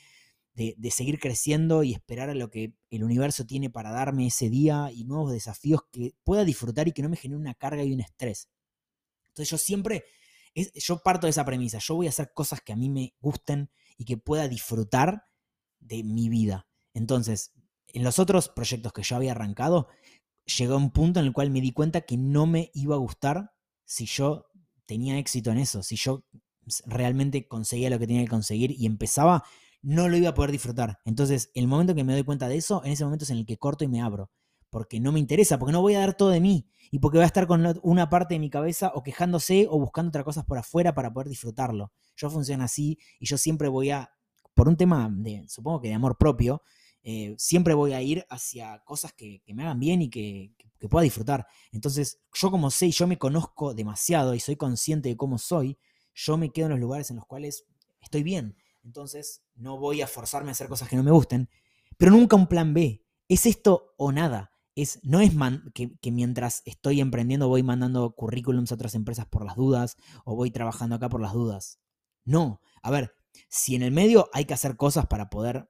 de, 0.54 0.92
seguir 0.92 1.20
creciendo 1.20 1.84
y 1.84 1.94
esperar 1.94 2.30
a 2.30 2.36
lo 2.36 2.50
que 2.50 2.74
el 2.89 3.04
universo 3.04 3.46
tiene 3.46 3.70
para 3.70 3.92
darme 3.92 4.27
ese 4.27 4.50
día 4.50 4.89
y 4.92 5.04
nuevos 5.04 5.32
desafíos 5.32 5.82
que 5.92 6.13
pueda 6.24 6.46
disfrutar 6.46 6.88
y 6.88 6.94
que 6.94 7.04
no 7.04 7.10
me 7.10 7.18
genere 7.18 7.39
una 7.39 7.54
carga 7.54 7.84
y 7.84 7.94
un 7.94 8.01
estrés. 8.01 8.50
Entonces 9.27 9.50
yo 9.50 9.58
siempre, 9.58 10.04
yo 10.56 11.01
parto 11.04 11.27
de 11.27 11.32
esa 11.32 11.46
premisa, 11.46 11.77
yo 11.80 11.96
voy 11.96 12.08
a 12.08 12.10
hacer 12.10 12.32
cosas 12.34 12.62
que 12.62 12.74
a 12.74 12.75
mí 12.75 12.89
me 12.89 13.13
gusten 13.20 13.70
y 13.98 14.06
que 14.06 14.18
pueda 14.18 14.48
disfrutar 14.48 15.25
de 15.80 16.04
mi 16.04 16.27
vida. 16.30 16.68
Entonces, 16.94 17.51
en 17.88 18.04
los 18.04 18.20
otros 18.20 18.50
proyectos 18.50 18.94
que 18.94 19.04
yo 19.04 19.16
había 19.16 19.32
arrancado, 19.32 19.88
llegó 20.48 20.75
a 20.75 20.77
un 20.77 20.92
punto 20.92 21.20
en 21.20 21.27
el 21.27 21.34
cual 21.34 21.51
me 21.51 21.62
di 21.62 21.72
cuenta 21.72 22.01
que 22.01 22.18
no 22.18 22.46
me 22.46 22.72
iba 22.74 22.96
a 22.96 23.00
gustar 23.00 23.51
si 23.86 24.06
yo 24.06 24.48
tenía 24.86 25.18
éxito 25.18 25.51
en 25.51 25.60
eso, 25.60 25.84
si 25.84 25.96
yo 25.96 26.25
realmente 26.86 27.48
conseguía 27.48 27.89
lo 27.89 28.00
que 28.00 28.08
tenía 28.08 28.24
que 28.24 28.30
conseguir 28.30 28.72
y 28.72 28.86
empezaba, 28.86 29.44
no 29.82 30.10
lo 30.10 30.18
iba 30.18 30.30
a 30.30 30.34
poder 30.34 30.51
disfrutar. 30.51 31.00
Entonces, 31.06 31.51
el 31.54 31.68
momento 31.68 31.96
que 31.96 32.04
me 32.04 32.13
doy 32.13 32.24
cuenta 32.24 32.48
de 32.48 32.58
eso, 32.58 32.84
en 32.84 32.92
ese 32.92 33.04
momento 33.04 33.25
es 33.25 33.30
en 33.30 33.38
el 33.38 33.46
que 33.46 33.58
corto 33.58 33.84
y 33.84 33.88
me 33.88 34.01
abro, 34.01 34.32
porque 34.70 35.00
no 35.00 35.12
me 35.12 35.20
interesa, 35.20 35.58
porque 35.60 35.72
no 35.72 35.82
voy 35.82 35.96
a 35.96 36.00
dar 36.00 36.16
todo 36.16 36.30
de 36.30 36.42
mí 36.42 36.70
y 36.92 37.00
porque 37.00 37.18
voy 37.18 37.24
a 37.24 37.27
estar 37.27 37.48
con 37.48 37.80
una 37.84 38.10
parte 38.10 38.36
de 38.36 38.39
mi 38.39 38.50
cabeza 38.50 38.92
o 38.96 39.04
quejándose 39.04 39.68
o 39.70 39.80
buscando 39.80 40.10
otras 40.10 40.24
cosas 40.24 40.46
por 40.46 40.58
afuera 40.58 40.94
para 40.94 41.12
poder 41.13 41.30
disfrutarlo. 41.30 41.92
Yo 42.16 42.30
funciono 42.30 42.63
así 42.63 42.98
y 43.20 43.27
yo 43.27 43.38
siempre 43.38 43.68
voy 43.68 43.92
a, 43.92 44.12
por 44.54 44.68
un 44.68 44.75
tema 44.75 45.10
de, 45.12 45.46
supongo 45.48 45.82
que 45.82 45.89
de 45.89 45.94
amor 45.94 46.18
propio, 46.18 46.62
eh, 47.10 47.36
siempre 47.38 47.74
voy 47.74 47.94
a 47.94 48.02
ir 48.02 48.26
hacia 48.30 48.84
cosas 48.84 49.14
que, 49.14 49.42
me 49.48 49.64
hagan 49.64 49.80
bien 49.80 50.02
y 50.02 50.10
que, 50.10 50.54
pueda 50.90 51.04
disfrutar. 51.04 51.48
Entonces, 51.72 52.20
yo 52.34 52.52
como 52.52 52.70
sé 52.70 52.88
y 52.88 52.92
yo 52.92 53.08
me 53.08 53.18
conozco 53.18 53.74
demasiado 53.74 54.36
y 54.36 54.42
soy 54.42 54.58
consciente 54.58 55.08
de 55.08 55.16
cómo 55.16 55.38
soy, 55.38 55.80
yo 56.14 56.36
me 56.36 56.52
quedo 56.52 56.66
en 56.66 56.72
los 56.74 56.82
lugares 56.82 57.10
en 57.10 57.16
los 57.16 57.26
cuales 57.26 57.64
estoy 58.02 58.24
bien. 58.24 58.58
Entonces, 58.84 59.42
no 59.56 59.78
voy 59.78 60.02
a 60.02 60.08
forzarme 60.08 60.50
a 60.50 60.52
hacer 60.52 60.68
cosas 60.68 60.90
que 60.90 60.98
no 60.98 61.04
me 61.04 61.12
gusten, 61.12 61.50
pero 61.98 62.12
nunca 62.12 62.36
un 62.36 62.48
plan 62.48 62.74
B. 62.74 63.06
Es 63.30 63.46
esto 63.46 63.94
o 63.98 64.12
nada. 64.12 64.52
Es, 64.76 65.00
no 65.02 65.22
es 65.22 65.32
que, 65.74 65.98
que, 66.02 66.12
mientras 66.12 66.62
estoy 66.66 67.00
emprendiendo 67.00 67.48
voy 67.48 67.64
mandando 67.64 68.14
currículums 68.16 68.74
a 68.74 68.76
otras 68.76 68.96
empresas 68.96 69.28
por 69.28 69.46
las 69.46 69.56
dudas 69.56 69.96
o 70.26 70.36
voy 70.36 70.52
trabajando 70.52 70.98
acá 70.98 71.08
por 71.08 71.22
las 71.22 71.32
dudas. 71.32 71.80
No, 72.26 72.60
a 72.82 72.92
ver, 72.92 73.14
si 73.48 73.76
en 73.76 73.84
el 73.84 73.94
medio 73.94 74.30
hay 74.34 74.44
que 74.44 74.54
hacer 74.54 74.76
cosas 74.76 75.06
para 75.08 75.30
poder 75.30 75.70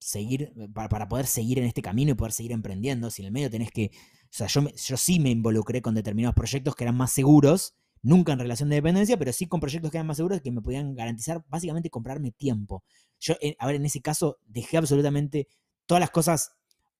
seguir, 0.00 0.52
eh, 0.56 0.68
para, 0.72 1.08
poder 1.08 1.26
seguir 1.26 1.58
en 1.58 1.66
este 1.66 1.82
camino 1.82 2.10
y 2.10 2.14
poder 2.14 2.32
seguir 2.32 2.52
emprendiendo, 2.52 3.10
si 3.10 3.22
en 3.22 3.26
el 3.26 3.32
medio 3.32 3.50
tenés 3.50 3.70
que, 3.70 3.90
o 3.94 4.28
sea, 4.30 4.46
yo, 4.48 4.68
yo 4.68 4.96
sí 4.96 5.20
me 5.20 5.30
involucré 5.30 5.82
con 5.82 5.94
determinados 5.94 6.34
proyectos 6.34 6.74
que 6.74 6.84
eran 6.84 6.96
más 6.96 7.12
seguros, 7.12 7.74
nunca 8.02 8.32
en 8.32 8.38
relación 8.38 8.70
de 8.70 8.76
dependencia, 8.76 9.18
pero 9.18 9.32
sí 9.32 9.46
con 9.46 9.60
proyectos 9.60 9.90
que 9.90 9.98
eran 9.98 10.06
más 10.06 10.16
seguros 10.16 10.40
que 10.40 10.50
me 10.50 10.62
podían 10.62 10.94
garantizar 10.94 11.44
básicamente 11.48 11.90
comprarme 11.90 12.32
tiempo. 12.32 12.82
Yo, 13.20 13.34
eh, 13.40 13.56
a 13.58 13.66
ver, 13.66 13.76
en 13.76 13.84
ese 13.84 14.00
caso 14.00 14.38
dejé 14.46 14.78
absolutamente 14.78 15.48
todas 15.86 16.00
las 16.00 16.10
cosas, 16.10 16.52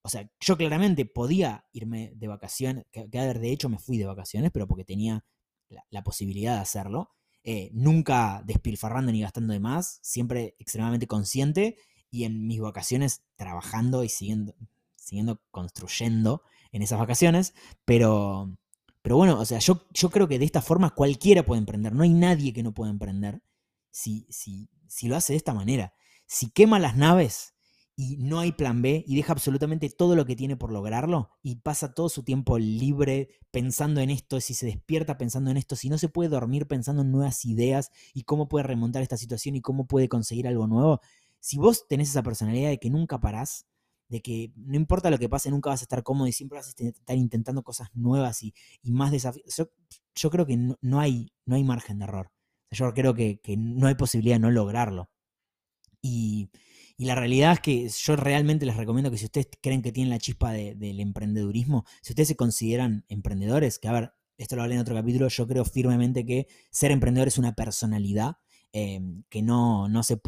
o 0.02 0.09
sea, 0.09 0.30
yo 0.38 0.57
claramente 0.57 1.07
podía 1.07 1.64
irme 1.73 2.12
de 2.14 2.28
vacaciones, 2.28 2.85
que, 2.90 3.07
de 3.09 3.52
hecho 3.52 3.69
me 3.69 3.78
fui 3.78 3.99
de 3.99 4.07
vacaciones, 4.07 4.50
pero 4.52 4.66
porque 4.66 4.85
tenía 4.85 5.25
la, 5.90 6.02
posibilidad 6.02 6.57
de 6.57 6.61
hacerlo. 6.61 7.11
Eh, 7.42 7.71
nunca 7.73 8.42
despilfarrando 8.45 9.12
ni 9.12 9.23
gastando 9.23 9.54
de 9.54 9.61
más, 9.61 9.99
siempre 10.02 10.57
extremadamente 10.59 11.07
consciente 11.07 11.76
y 12.11 12.25
en 12.25 12.47
mis 12.47 12.61
vacaciones 12.61 13.23
trabajando 13.37 14.05
y 14.05 14.09
siguiendo, 14.09 14.55
siguiendo 14.97 15.40
construyendo 15.50 16.43
en 16.73 16.83
esas 16.83 16.99
vacaciones, 16.99 17.55
pero, 17.85 18.57
pero 19.02 19.17
bueno, 19.17 19.38
o 19.38 19.45
sea, 19.45 19.59
yo, 19.59 19.87
yo 19.93 20.11
creo 20.11 20.29
que 20.29 20.38
de 20.38 20.45
esta 20.45 20.62
forma 20.62 20.90
cualquiera 20.90 21.45
puede 21.45 21.61
emprender, 21.61 21.95
no 21.95 22.02
hay 22.02 22.12
nadie 22.12 22.52
que 22.52 22.62
no 22.62 22.75
pueda 22.75 22.90
emprender 22.90 23.43
si, 23.90 24.26
si, 24.31 24.69
si 24.87 25.09
lo 25.09 25.17
hace 25.17 25.33
de 25.33 25.38
esta 25.38 25.55
manera. 25.55 25.95
Si 26.26 26.50
quema 26.50 26.79
las 26.79 26.97
naves 26.97 27.55
y 27.97 28.17
no 28.19 28.38
hay 28.38 28.52
plan 28.52 28.83
B 28.83 29.05
y 29.07 29.17
deja 29.17 29.33
absolutamente 29.33 29.90
todo 29.90 30.17
lo 30.17 30.25
que 30.25 30.37
tiene 30.37 30.57
por 30.57 30.73
lograrlo 30.73 31.31
y 31.43 31.57
pasa 31.57 31.93
todo 31.93 32.09
su 32.09 32.23
tiempo 32.23 32.59
libre 32.59 33.29
pensando 33.50 34.00
en 34.00 34.11
esto, 34.11 34.40
si 34.40 34.55
se 34.55 34.67
despierta 34.67 35.19
pensando 35.19 35.50
en 35.50 35.57
esto, 35.57 35.76
si 35.76 35.88
no 35.88 35.99
se 35.99 36.09
puede 36.09 36.31
dormir 36.31 36.67
pensando 36.67 37.02
en 37.02 37.11
nuevas 37.11 37.45
ideas 37.45 37.90
y 38.14 38.23
cómo 38.23 38.49
puede 38.49 38.62
remontar 38.62 39.02
esta 39.02 39.17
situación 39.17 39.57
y 39.57 39.61
cómo 39.61 39.87
puede 39.87 40.09
conseguir 40.09 40.47
algo 40.47 40.67
nuevo, 40.67 41.00
si 41.40 41.59
vos 41.59 41.87
tenés 41.88 42.11
esa 42.11 42.23
personalidad 42.23 42.70
de 42.70 42.78
que 42.78 42.90
nunca 42.90 43.18
parás, 43.18 43.66
de 44.09 44.20
que 44.20 44.52
no 44.56 44.76
importa 44.76 45.11
lo 45.11 45.18
que 45.18 45.28
pase, 45.28 45.50
nunca 45.50 45.70
vas 45.70 45.80
a 45.82 45.85
estar 45.85 46.02
cómodo 46.02 46.26
y 46.26 46.32
siempre 46.32 46.59
vas 46.59 46.66
a 46.66 46.85
estar 46.85 47.16
intentando 47.16 47.62
cosas 47.62 47.88
nuevas 47.94 48.42
y, 48.42 48.52
más 48.85 49.12
desafíos. 49.12 49.54
Yo, 50.14 50.30
creo 50.30 50.47
que 50.47 50.56
no, 50.56 51.00
hay, 51.00 51.32
no 51.47 51.56
hay 51.56 51.64
margen 51.64 51.99
de 51.99 52.04
error. 52.04 52.32
Yo 52.73 52.92
creo 52.92 53.14
que, 53.14 53.40
no 53.56 53.87
hay 53.87 53.94
posibilidad 53.94 54.37
de 54.37 54.40
no 54.40 54.50
lograrlo. 54.50 55.11
Y, 56.02 56.50
la 56.99 57.14
realidad 57.14 57.52
es 57.52 57.61
que 57.61 57.88
yo 57.88 58.14
realmente 58.14 58.66
les 58.66 58.76
recomiendo 58.76 59.11
que 59.11 59.16
si 59.16 59.25
ustedes 59.25 59.49
creen 59.62 59.80
que 59.80 59.90
tienen 59.90 60.11
la 60.11 60.18
chispa 60.18 60.52
del 60.52 61.00
emprendedurismo, 61.00 61.87
si 62.02 62.12
ustedes 62.12 62.28
se 62.28 62.37
consideran 62.37 63.06
emprendedores, 63.09 63.78
que 63.78 63.88
a 63.88 63.92
ver, 63.92 64.12
esto 64.37 64.56
lo 64.56 64.62
hablé 64.62 64.75
en 64.75 64.82
otro 64.82 64.94
capítulo, 64.94 65.28
yo 65.28 65.47
creo 65.47 65.64
firmemente 65.64 66.26
que 66.26 66.47
ser 66.70 66.90
emprendedor 66.90 67.28
es 67.28 67.38
una 67.38 67.54
personalidad 67.54 68.37
eh, 68.73 69.00
que 69.30 69.40
no, 69.40 69.88
no 69.88 70.02
se... 70.02 70.20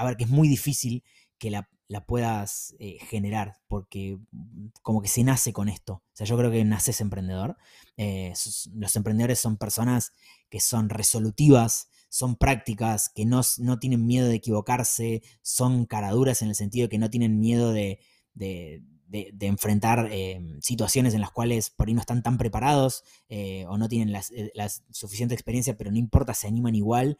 A 0.00 0.04
ver, 0.04 0.16
que 0.16 0.24
es 0.24 0.30
muy 0.30 0.48
difícil 0.48 1.04
que 1.38 1.50
la, 1.50 1.68
puedas 2.06 2.74
eh, 2.78 2.98
generar, 3.08 3.58
porque 3.68 4.18
mm, 4.30 4.68
como 4.80 5.02
que 5.02 5.08
se 5.08 5.24
nace 5.24 5.52
con 5.52 5.68
esto. 5.68 5.94
O 5.94 6.02
sea, 6.14 6.26
yo 6.26 6.38
creo 6.38 6.50
que 6.50 6.64
naces 6.64 7.02
emprendedor. 7.02 7.58
Eh, 7.98 8.32
los 8.74 8.96
emprendedores 8.96 9.40
son 9.40 9.58
personas 9.58 10.14
que 10.48 10.58
son 10.58 10.88
resolutivas, 10.88 11.90
son 12.08 12.36
prácticas, 12.36 13.10
que 13.10 13.26
no, 13.26 13.42
no, 13.58 13.78
tienen 13.78 14.06
miedo 14.06 14.28
de 14.28 14.36
equivocarse, 14.36 15.22
son 15.42 15.84
caraduras 15.84 16.40
en 16.40 16.48
el 16.48 16.54
sentido 16.54 16.86
de 16.86 16.90
que 16.90 16.98
no 16.98 17.10
tienen 17.10 17.38
miedo 17.38 17.72
de, 17.72 18.00
de, 18.32 18.82
enfrentar 19.40 20.08
eh, 20.10 20.40
situaciones 20.62 21.12
en 21.12 21.20
las 21.20 21.30
cuales 21.30 21.68
por 21.68 21.88
ahí 21.88 21.94
no 21.94 22.00
están 22.00 22.22
tan 22.22 22.38
preparados 22.38 23.04
o 23.68 23.76
no 23.76 23.88
tienen 23.88 24.12
la, 24.12 24.68
suficiente 24.90 25.34
experiencia, 25.34 25.76
pero 25.76 25.90
no 25.90 25.98
importa, 25.98 26.32
se 26.32 26.46
animan 26.46 26.74
igual, 26.74 27.18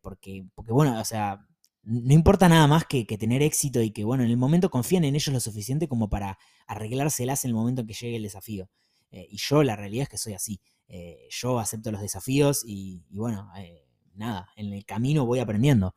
porque, 0.00 0.46
porque 0.54 0.72
bueno, 0.72 0.98
o 0.98 1.04
sea, 1.04 1.46
no 1.84 2.14
importa 2.14 2.48
nada 2.48 2.66
más 2.66 2.84
que, 2.86 3.04
tener 3.04 3.42
éxito 3.42 3.82
y 3.82 3.90
que, 3.90 4.04
bueno, 4.04 4.24
en 4.24 4.30
el 4.30 4.36
momento 4.36 4.70
confíen 4.70 5.04
en 5.04 5.14
ellos 5.14 5.32
lo 5.32 5.40
suficiente 5.40 5.88
como 5.88 6.08
para 6.08 6.38
arreglárselas 6.66 7.44
en 7.44 7.50
el 7.50 7.54
momento 7.54 7.82
en 7.82 7.86
que 7.86 7.94
llegue 7.94 8.16
el 8.16 8.22
desafío. 8.22 8.68
Eh, 9.10 9.26
y 9.30 9.36
yo 9.36 9.62
la 9.62 9.76
realidad 9.76 10.04
es 10.04 10.08
que 10.08 10.18
soy 10.18 10.32
así. 10.32 10.60
Eh, 10.88 11.28
yo 11.30 11.58
acepto 11.58 11.92
los 11.92 12.00
desafíos 12.00 12.62
y, 12.66 13.02
bueno, 13.10 13.50
eh, 13.56 13.86
nada, 14.14 14.48
en 14.56 14.72
el 14.72 14.84
camino 14.84 15.26
voy 15.26 15.40
aprendiendo. 15.40 15.94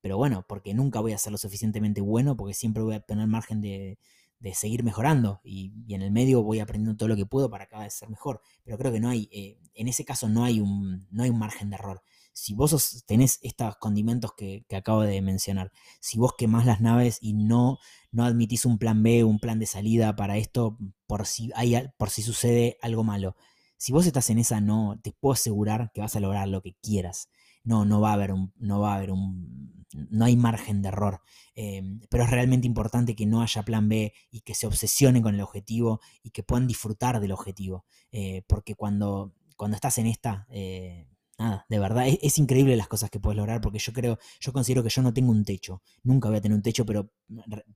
pero 0.00 0.16
bueno, 0.16 0.44
porque 0.48 0.72
nunca 0.74 1.00
voy 1.00 1.12
a 1.12 1.18
ser 1.18 1.32
lo 1.32 1.38
suficientemente 1.38 2.00
bueno, 2.00 2.36
porque 2.36 2.54
siempre 2.54 2.82
voy 2.82 2.94
a 2.94 3.00
tener 3.00 3.26
margen 3.26 3.60
de, 3.60 3.98
seguir 4.54 4.82
mejorando 4.82 5.40
y, 5.44 5.72
en 5.94 6.02
el 6.02 6.10
medio 6.10 6.42
voy 6.42 6.60
aprendiendo 6.60 6.96
todo 6.96 7.08
lo 7.08 7.16
que 7.16 7.26
puedo 7.26 7.50
para 7.50 7.66
cada 7.66 7.84
vez 7.84 7.94
ser 7.94 8.08
mejor. 8.08 8.40
Pero 8.64 8.78
creo 8.78 8.92
que 8.92 9.00
no 9.00 9.08
hay, 9.08 9.28
en 9.74 9.88
ese 9.88 10.04
caso 10.04 10.28
no 10.28 10.44
hay 10.44 10.60
un, 10.60 11.06
no 11.10 11.22
hay 11.22 11.30
un 11.30 11.38
margen 11.38 11.70
de 11.70 11.76
error 11.76 12.02
si 12.40 12.54
vos 12.54 13.04
tenés 13.06 13.38
estos 13.42 13.76
condimentos 13.76 14.32
que, 14.34 14.64
acabo 14.74 15.02
de 15.02 15.20
mencionar, 15.20 15.72
si 16.00 16.18
vos 16.18 16.32
quemás 16.38 16.64
las 16.64 16.80
naves 16.80 17.18
y 17.20 17.34
no, 17.34 17.78
no 18.12 18.24
admitís 18.24 18.64
un 18.64 18.78
plan 18.78 19.02
B, 19.02 19.24
un 19.24 19.38
plan 19.38 19.58
de 19.58 19.66
salida 19.66 20.16
para 20.16 20.38
esto 20.38 20.78
por 21.06 21.26
si, 21.26 21.50
hay, 21.54 21.76
por 21.98 22.08
si 22.08 22.22
sucede 22.22 22.78
algo 22.80 23.04
malo, 23.04 23.36
si 23.76 23.92
vos 23.92 24.06
estás 24.06 24.30
en 24.30 24.38
esa, 24.38 24.62
no, 24.62 24.98
te 25.02 25.12
puedo 25.12 25.34
asegurar 25.34 25.90
que 25.92 26.00
vas 26.00 26.16
a 26.16 26.20
lograr 26.20 26.48
lo 26.48 26.62
que 26.62 26.76
quieras. 26.82 27.28
No, 27.62 27.84
no 27.84 28.00
va 28.00 28.10
a 28.10 28.14
haber 28.14 28.32
un, 28.32 28.54
no 28.56 28.80
va 28.80 28.94
a 28.94 28.96
haber 28.96 29.10
un, 29.10 29.84
no 29.92 30.24
hay 30.24 30.36
margen 30.36 30.80
de 30.80 30.88
error. 30.88 31.20
Em, 31.54 32.00
pero 32.08 32.24
es 32.24 32.30
realmente 32.30 32.66
importante 32.66 33.14
que 33.14 33.26
no 33.26 33.42
haya 33.42 33.62
plan 33.64 33.86
B 33.86 34.14
y 34.30 34.40
que 34.40 34.54
se 34.54 34.66
obsesionen 34.66 35.22
con 35.22 35.34
el 35.34 35.42
objetivo 35.42 36.00
y 36.22 36.30
que 36.30 36.42
puedan 36.42 36.66
disfrutar 36.66 37.20
del 37.20 37.32
objetivo. 37.32 37.84
Eh, 38.12 38.44
porque 38.48 38.74
cuando, 38.76 39.34
cuando 39.56 39.74
estás 39.74 39.98
en 39.98 40.06
esta, 40.06 40.46
eh, 40.50 41.06
nada, 41.40 41.64
de 41.70 41.78
verdad, 41.78 42.04
es, 42.06 42.38
increíble 42.38 42.76
las 42.76 42.86
cosas 42.86 43.08
que 43.08 43.18
puedes 43.18 43.36
lograr 43.36 43.62
porque 43.62 43.78
yo 43.78 43.94
creo, 43.94 44.18
yo 44.40 44.52
considero 44.52 44.82
que 44.82 44.90
yo 44.90 45.00
no 45.00 45.14
tengo 45.14 45.32
un 45.32 45.44
techo, 45.44 45.82
nunca 46.02 46.28
voy 46.28 46.36
a 46.36 46.40
tener 46.42 46.54
un 46.54 46.62
techo, 46.62 46.84
pero 46.84 47.10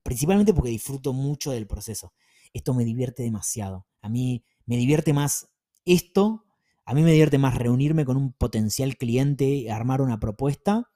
principalmente 0.03 0.53
porque 0.53 0.69
disfruto 0.69 1.13
mucho 1.13 1.51
del 1.51 1.65
proceso. 1.65 2.13
Esto 2.53 2.75
me 2.75 2.85
divierte 2.85 3.23
demasiado. 3.23 3.87
A 4.01 4.09
mí 4.09 4.45
me 4.67 4.77
divierte 4.77 5.13
más 5.13 5.49
esto, 5.83 6.45
a 6.85 6.93
mí 6.93 7.01
me 7.01 7.11
divierte 7.11 7.39
más 7.39 7.55
reunirme 7.55 8.05
con 8.05 8.17
un 8.17 8.33
potencial 8.33 8.97
cliente, 8.97 9.71
armar 9.71 10.01
una 10.01 10.19
propuesta, 10.19 10.91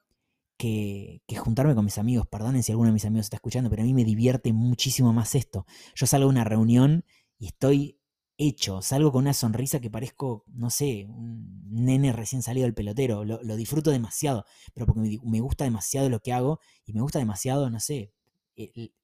que, 0.56 1.22
que, 1.26 1.36
juntarme 1.36 1.74
con 1.74 1.84
mis 1.84 1.98
amigos. 1.98 2.28
Perdonen 2.28 2.62
si 2.62 2.70
alguno 2.70 2.88
de 2.88 2.92
mis 2.92 3.04
amigos 3.04 3.26
está 3.26 3.36
escuchando, 3.36 3.70
pero 3.70 3.82
a 3.82 3.84
mí 3.84 3.94
me 3.94 4.04
divierte 4.04 4.52
muchísimo 4.52 5.12
más 5.12 5.34
esto. 5.34 5.66
Yo 5.94 6.06
salgo 6.06 6.26
a 6.26 6.30
una 6.30 6.44
reunión 6.44 7.04
y 7.38 7.46
estoy 7.46 7.99
hecho. 8.40 8.82
Salgo 8.82 9.12
con 9.12 9.22
una 9.22 9.34
sonrisa 9.34 9.80
que 9.80 9.90
parezco, 9.90 10.44
no 10.48 10.70
sé, 10.70 11.06
un 11.08 11.62
nene 11.70 12.12
recién 12.12 12.42
salido 12.42 12.64
del 12.64 12.74
pelotero. 12.74 13.24
Lo, 13.24 13.56
disfruto 13.56 13.90
demasiado, 13.90 14.44
pero 14.74 14.86
porque 14.86 15.20
me, 15.22 15.40
gusta 15.40 15.64
demasiado 15.64 16.08
lo 16.08 16.20
que 16.20 16.32
hago 16.32 16.60
y 16.84 16.92
me 16.94 17.02
gusta 17.02 17.18
demasiado, 17.18 17.70
no 17.70 17.80
sé, 17.80 18.12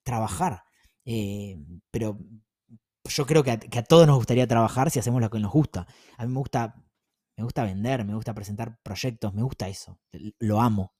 trabajar. 0.02 0.62
Eh, 1.04 1.58
pero 1.90 2.18
yo 3.04 3.26
creo 3.26 3.44
que 3.44 3.52
a, 3.52 3.58
que 3.58 3.78
a, 3.78 3.84
todos 3.84 4.06
nos 4.06 4.16
gustaría 4.16 4.46
trabajar 4.48 4.90
si 4.90 4.98
hacemos 4.98 5.20
lo 5.20 5.30
que 5.30 5.38
nos 5.38 5.52
gusta. 5.52 5.86
A 6.16 6.26
mí 6.26 6.32
me 6.32 6.38
gusta, 6.38 6.74
me 7.36 7.44
gusta 7.44 7.64
vender, 7.64 8.04
me 8.04 8.14
gusta 8.14 8.34
presentar 8.34 8.78
proyectos, 8.82 9.34
me 9.34 9.42
gusta 9.42 9.68
eso. 9.68 10.00
Lo 10.38 10.60
amo. 10.60 10.94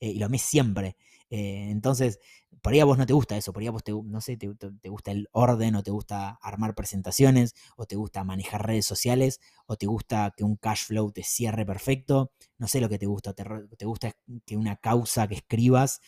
Eh, 0.00 0.10
y 0.10 0.18
lo 0.18 0.26
amé 0.26 0.38
siempre. 0.38 0.96
Eh, 1.32 1.70
entonces, 1.70 2.20
por 2.60 2.74
ahí 2.74 2.80
a 2.80 2.84
vos 2.84 2.98
no 2.98 3.06
te 3.06 3.14
gusta 3.14 3.38
eso, 3.38 3.54
por 3.54 3.62
ahí 3.62 3.66
a 3.66 3.70
vos 3.70 3.82
te, 3.82 3.92
no 3.92 4.20
sé, 4.20 4.36
te, 4.36 4.48
gusta 4.90 5.12
el 5.12 5.28
orden, 5.32 5.74
o 5.76 5.82
te 5.82 5.90
gusta 5.90 6.38
armar 6.42 6.74
presentaciones, 6.74 7.54
o 7.74 7.86
te 7.86 7.96
gusta 7.96 8.22
manejar 8.22 8.66
redes 8.66 8.84
sociales, 8.84 9.40
o 9.66 9.76
te 9.76 9.86
gusta 9.86 10.34
que 10.36 10.44
un 10.44 10.56
cash 10.56 10.84
flow 10.84 11.10
te 11.10 11.22
cierre 11.22 11.64
perfecto, 11.64 12.32
no 12.58 12.68
sé 12.68 12.82
lo 12.82 12.90
que 12.90 12.98
te 12.98 13.06
gusta, 13.06 13.32
te, 13.32 13.44
te 13.78 13.86
gusta 13.86 14.14
que 14.44 14.58
una 14.58 14.76
causa 14.76 15.26
que 15.26 15.36
escribas 15.36 16.00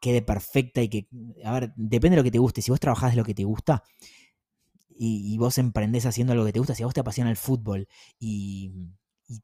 quede 0.00 0.20
perfecta 0.20 0.82
y 0.82 0.88
que, 0.88 1.06
a 1.44 1.52
ver, 1.52 1.72
depende 1.76 2.16
de 2.16 2.22
lo 2.22 2.24
que 2.24 2.32
te 2.32 2.38
guste, 2.38 2.60
si 2.60 2.72
vos 2.72 2.80
trabajás 2.80 3.12
de 3.12 3.18
lo 3.18 3.24
que 3.24 3.34
te 3.34 3.44
gusta, 3.44 3.84
y, 4.88 5.38
vos 5.38 5.58
emprendés 5.58 6.06
haciendo 6.06 6.34
lo 6.34 6.44
que 6.44 6.52
te 6.52 6.58
gusta, 6.58 6.74
si 6.74 6.82
a 6.82 6.86
vos 6.86 6.94
te 6.94 7.00
apasiona 7.00 7.30
el 7.30 7.36
fútbol 7.36 7.86
y, 8.18 8.72
y 9.28 9.42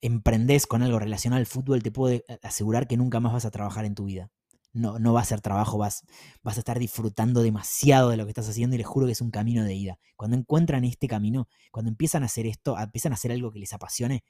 emprendés 0.00 0.66
con 0.66 0.82
algo 0.82 0.98
relacionado 0.98 1.38
al 1.38 1.46
fútbol, 1.46 1.82
te 1.82 1.90
puedo 1.90 2.18
asegurar 2.42 2.88
que 2.88 2.96
nunca 2.96 3.20
más 3.20 3.34
vas 3.34 3.44
a 3.44 3.50
trabajar 3.50 3.84
en 3.84 3.94
tu 3.94 4.04
vida 4.04 4.30
no, 4.72 4.98
no 4.98 5.12
va 5.12 5.20
a 5.20 5.24
ser 5.24 5.40
trabajo, 5.40 5.78
vas, 5.78 6.04
vas 6.42 6.56
a 6.56 6.60
estar 6.60 6.78
disfrutando 6.78 7.42
demasiado 7.42 8.10
de 8.10 8.16
lo 8.16 8.24
que 8.24 8.30
estás 8.30 8.48
haciendo 8.48 8.74
y 8.74 8.78
les 8.78 8.86
juro 8.86 9.06
que 9.06 9.12
es 9.12 9.20
un 9.20 9.30
camino 9.30 9.64
de 9.64 9.74
ida. 9.74 9.98
Cuando 10.16 10.36
encuentran 10.36 10.84
este 10.84 11.08
camino, 11.08 11.48
cuando 11.70 11.90
empiezan 11.90 12.22
a 12.22 12.26
hacer 12.26 12.46
esto, 12.46 12.78
empiezan 12.78 13.12
a 13.12 13.16
hacer 13.16 13.32
algo 13.32 13.50
que 13.50 13.58
les 13.58 13.72
apasione, 13.72 14.24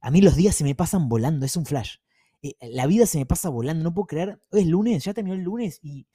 a 0.00 0.10
mí 0.10 0.20
los 0.20 0.36
días 0.36 0.54
se 0.54 0.64
me 0.64 0.74
pasan 0.74 1.08
volando, 1.08 1.44
es 1.44 1.56
un 1.56 1.66
flash. 1.66 1.96
Eh, 2.42 2.54
la 2.60 2.86
vida 2.86 3.06
se 3.06 3.18
me 3.18 3.26
pasa 3.26 3.48
volando, 3.48 3.82
no 3.82 3.94
puedo 3.94 4.06
creer, 4.06 4.40
hoy 4.50 4.60
es 4.62 4.66
lunes, 4.66 5.04
ya 5.04 5.14
terminó 5.14 5.34
el 5.34 5.42
lunes 5.42 5.80
y 5.82 6.06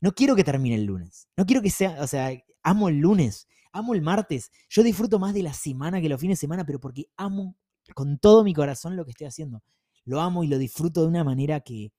no 0.00 0.12
quiero 0.12 0.34
que 0.34 0.44
termine 0.44 0.76
el 0.76 0.84
lunes. 0.84 1.28
No 1.36 1.44
quiero 1.44 1.62
que 1.62 1.70
sea, 1.70 2.02
o 2.02 2.06
sea, 2.06 2.32
amo 2.62 2.88
el 2.88 2.98
lunes, 2.98 3.46
amo 3.72 3.94
el 3.94 4.02
martes. 4.02 4.50
Yo 4.68 4.82
disfruto 4.82 5.18
más 5.18 5.34
de 5.34 5.42
la 5.42 5.52
semana 5.52 6.00
que 6.00 6.08
los 6.08 6.20
fines 6.20 6.38
de 6.38 6.40
semana, 6.40 6.64
pero 6.64 6.80
porque 6.80 7.06
amo 7.16 7.56
con 7.94 8.18
todo 8.18 8.44
mi 8.44 8.54
corazón 8.54 8.96
lo 8.96 9.04
que 9.04 9.10
estoy 9.10 9.26
haciendo. 9.26 9.62
Lo 10.04 10.20
amo 10.20 10.44
y 10.44 10.48
lo 10.48 10.58
disfruto 10.58 11.02
de 11.02 11.08
una 11.08 11.24
manera 11.24 11.60
que, 11.60 11.92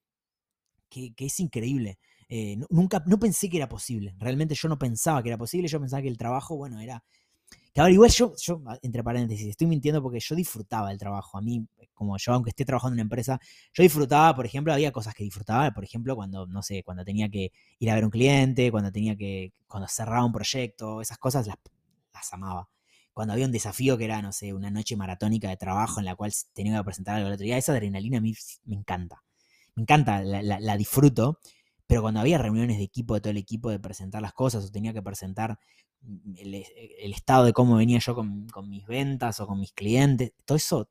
que, 0.91 1.13
es 1.25 1.39
increíble. 1.39 1.97
Eh, 2.29 2.57
nunca, 2.69 3.03
no 3.07 3.19
pensé 3.19 3.49
que 3.49 3.57
era 3.57 3.69
posible. 3.69 4.13
Realmente 4.19 4.55
yo 4.55 4.67
no 4.69 4.77
pensaba 4.77 5.23
que 5.23 5.29
era 5.29 5.37
posible. 5.37 5.67
Yo 5.67 5.79
pensaba 5.79 6.01
que 6.01 6.09
el 6.09 6.17
trabajo, 6.17 6.55
bueno, 6.57 6.79
era. 6.79 7.03
Que 7.73 7.81
ahora, 7.81 7.93
igual 7.93 8.11
yo, 8.11 8.33
yo, 8.37 8.61
ah, 8.67 8.77
entre 8.81 9.03
paréntesis, 9.03 9.47
estoy 9.47 9.67
mintiendo 9.67 10.01
porque 10.01 10.19
yo 10.19 10.35
disfrutaba 10.35 10.91
el 10.91 10.97
trabajo. 10.97 11.37
A 11.37 11.41
mí, 11.41 11.65
como 11.93 12.17
yo, 12.17 12.33
aunque 12.33 12.49
esté 12.49 12.65
trabajando 12.65 12.93
en 12.93 12.95
una 12.95 13.03
empresa, 13.03 13.39
yo 13.73 13.83
disfrutaba, 13.83 14.35
por 14.35 14.45
ejemplo, 14.45 14.73
había 14.73 14.91
cosas 14.91 15.13
que 15.15 15.23
disfrutaba, 15.23 15.71
por 15.71 15.83
ejemplo, 15.83 16.15
cuando, 16.15 16.45
no 16.47 16.61
sé, 16.63 16.83
cuando 16.83 17.05
tenía 17.05 17.29
que 17.29 17.51
ir 17.79 17.91
a 17.91 17.95
ver 17.95 18.03
un 18.03 18.11
cliente, 18.11 18.71
cuando 18.71 18.91
tenía 18.91 19.15
que, 19.15 19.53
cuando 19.67 19.87
cerraba 19.87 20.25
un 20.25 20.33
proyecto, 20.33 21.01
esas 21.01 21.17
cosas 21.17 21.47
las, 21.47 21.57
las 22.13 22.33
amaba. 22.33 22.69
cuando 23.13 23.33
había 23.33 23.45
un 23.45 23.51
desafío 23.51 23.97
que 23.97 24.05
era, 24.05 24.21
no 24.21 24.31
sé, 24.33 24.53
una 24.53 24.71
noche 24.71 24.95
maratónica 24.97 25.49
de 25.49 25.57
trabajo 25.57 25.99
en 25.99 26.05
la 26.05 26.15
cual 26.15 26.31
tenía 26.53 26.77
que 26.77 26.83
presentar 26.83 27.15
algo 27.17 27.29
la 27.29 27.35
otro 27.35 27.45
día, 27.45 27.57
esa 27.57 27.73
adrenalina 27.73 28.17
a 28.19 28.21
mí 28.21 28.33
me 28.65 28.75
encanta. 28.75 29.23
Me 29.75 29.83
encanta, 29.83 30.21
la, 30.23 30.77
disfruto, 30.77 31.39
pero 31.87 32.01
cuando 32.01 32.19
había 32.19 32.37
reuniones 32.37 32.77
de 32.77 32.83
equipo, 32.83 33.13
de 33.15 33.21
todo 33.21 33.31
el 33.31 33.37
equipo, 33.37 33.69
de 33.69 33.79
presentar 33.79 34.21
las 34.21 34.33
cosas, 34.33 34.65
o 34.65 34.71
tenía 34.71 34.93
que 34.93 35.01
presentar 35.01 35.59
mm, 36.01 36.33
el, 36.37 37.13
estado 37.13 37.45
de 37.45 37.53
cómo 37.53 37.75
venía 37.77 37.99
yo 37.99 38.15
con, 38.15 38.47
mis 38.69 38.85
ventas 38.87 39.39
o 39.39 39.47
con 39.47 39.59
mis 39.59 39.73
clientes, 39.73 40.33
todo 40.45 40.57
eso 40.57 40.89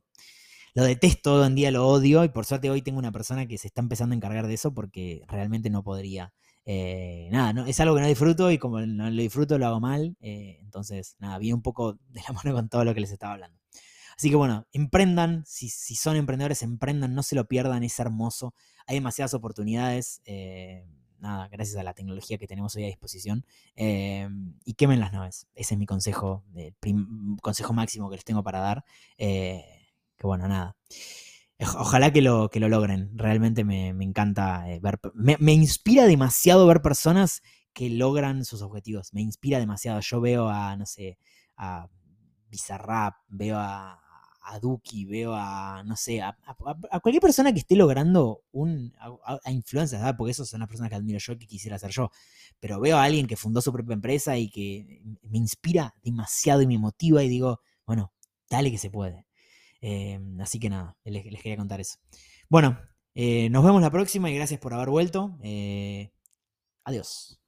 lo 0.75 0.84
detesto, 0.84 1.32
todo 1.32 1.46
en 1.46 1.54
día 1.56 1.70
lo 1.70 1.87
odio, 1.88 2.25
y 2.25 2.28
por 2.28 2.46
suerte 2.46 2.70
hoy 2.70 2.82
tengo 2.82 2.99
una 2.99 3.12
persona 3.12 3.46
que 3.46 3.58
se 3.58 3.68
está 3.68 3.82
empezando 3.82 4.14
a 4.14 4.16
encargar 4.16 4.46
de 4.46 4.54
eso 4.54 4.72
porque 4.72 5.25
realmente 5.28 5.70
no 5.70 5.82
podría 5.82 6.32
eh, 6.66 7.28
nada, 7.32 7.52
no, 7.52 7.66
es 7.66 7.80
algo 7.80 7.94
que 7.94 8.02
no 8.02 8.06
disfruto 8.06 8.50
y 8.50 8.58
como 8.58 8.80
no 8.80 9.10
lo 9.10 9.22
disfruto 9.22 9.58
lo 9.58 9.66
hago 9.66 9.80
mal. 9.80 10.16
Eh, 10.20 10.58
entonces, 10.60 11.16
nada, 11.18 11.38
vi 11.38 11.52
un 11.52 11.62
poco 11.62 11.94
de 12.08 12.22
la 12.26 12.32
mano 12.32 12.54
con 12.54 12.68
todo 12.68 12.84
lo 12.84 12.94
que 12.94 13.00
les 13.00 13.10
estaba 13.12 13.34
hablando. 13.34 13.60
Así 14.20 14.28
que 14.28 14.36
bueno, 14.36 14.66
emprendan, 14.74 15.44
si, 15.46 15.70
son 15.70 16.14
emprendedores, 16.14 16.62
emprendan, 16.62 17.14
no 17.14 17.22
se 17.22 17.34
lo 17.34 17.48
pierdan, 17.48 17.84
es 17.84 17.98
hermoso. 17.98 18.52
Hay 18.86 18.96
demasiadas 18.96 19.32
oportunidades. 19.32 20.20
Eh, 20.26 20.84
nada, 21.20 21.48
gracias 21.48 21.78
a 21.78 21.82
la 21.82 21.94
tecnología 21.94 22.36
que 22.36 22.46
tenemos 22.46 22.76
hoy 22.76 22.84
a 22.84 22.88
disposición. 22.88 23.46
y 23.74 24.74
quemen 24.74 25.00
las 25.00 25.14
naves. 25.14 25.46
Ese 25.54 25.72
es 25.72 25.78
mi 25.78 25.86
consejo, 25.86 26.44
consejo 27.40 27.72
máximo 27.72 28.10
que 28.10 28.16
les 28.16 28.24
tengo 28.26 28.42
para 28.42 28.60
dar. 28.60 28.84
que 29.16 29.86
bueno, 30.20 30.46
nada. 30.48 30.76
Ojalá 31.78 32.12
que 32.12 32.20
lo, 32.20 32.50
que 32.50 32.60
lo 32.60 32.68
logren. 32.68 33.16
Realmente 33.16 33.64
me, 33.64 33.88
encanta 33.88 34.70
eh, 34.70 34.80
ver. 34.80 35.00
Me, 35.14 35.52
inspira 35.54 36.04
demasiado 36.04 36.66
ver 36.66 36.82
personas 36.82 37.40
que 37.72 37.88
logran 37.88 38.44
sus 38.44 38.60
objetivos. 38.60 39.14
Me 39.14 39.22
inspira 39.22 39.58
demasiado. 39.58 39.98
Yo 40.00 40.20
veo 40.20 40.50
a, 40.50 40.76
no 40.76 40.84
sé, 40.84 41.16
a 41.56 41.88
Bizarrap, 42.50 43.14
veo 43.28 43.56
a, 43.58 43.98
a 44.50 44.59
Duki, 44.59 45.04
veo 45.04 45.33
a, 45.35 45.83
no 45.85 45.97
sé, 45.97 46.21
a, 46.21 46.37
cualquier 47.00 47.21
persona 47.21 47.52
que 47.52 47.61
esté 47.61 47.76
logrando 47.76 48.42
un. 48.52 48.92
a, 48.99 49.50
influencers, 49.50 50.02
porque 50.16 50.33
esas 50.33 50.49
son 50.49 50.61
las 50.61 50.69
personas 50.69 50.90
que 50.90 50.97
admiro 50.97 51.19
yo 51.19 51.38
que 51.38 51.47
quisiera 51.47 51.78
ser 51.78 51.90
yo. 51.90 52.11
Pero 52.59 52.80
veo 52.80 52.97
a 52.97 53.04
alguien 53.04 53.26
que 53.26 53.37
fundó 53.37 53.61
su 53.61 53.73
propia 53.73 53.95
empresa 53.95 54.37
y 54.37 54.50
que 54.50 55.02
me 55.23 55.38
inspira 55.38 55.95
demasiado 56.02 56.62
y 56.62 56.66
me 56.66 56.78
motiva 56.78 57.23
y 57.23 57.28
digo, 57.28 57.61
bueno, 57.87 58.12
dale 58.49 58.71
que 58.71 58.78
se 58.78 58.90
puede. 58.90 59.26
Em, 59.80 60.40
así 60.40 60.59
que 60.59 60.69
nada, 60.69 60.97
les, 61.04 61.23
quería 61.23 61.57
contar 61.57 61.80
eso. 61.80 61.99
Bueno, 62.49 62.78
eh, 63.14 63.49
nos 63.50 63.64
vemos 63.64 63.80
la 63.83 63.90
próxima 63.90 64.30
y 64.30 64.35
gracias 64.35 64.61
por 64.61 64.75
haber 64.75 64.90
vuelto. 64.90 65.38
Eh, 65.42 66.12
adiós. 66.85 67.39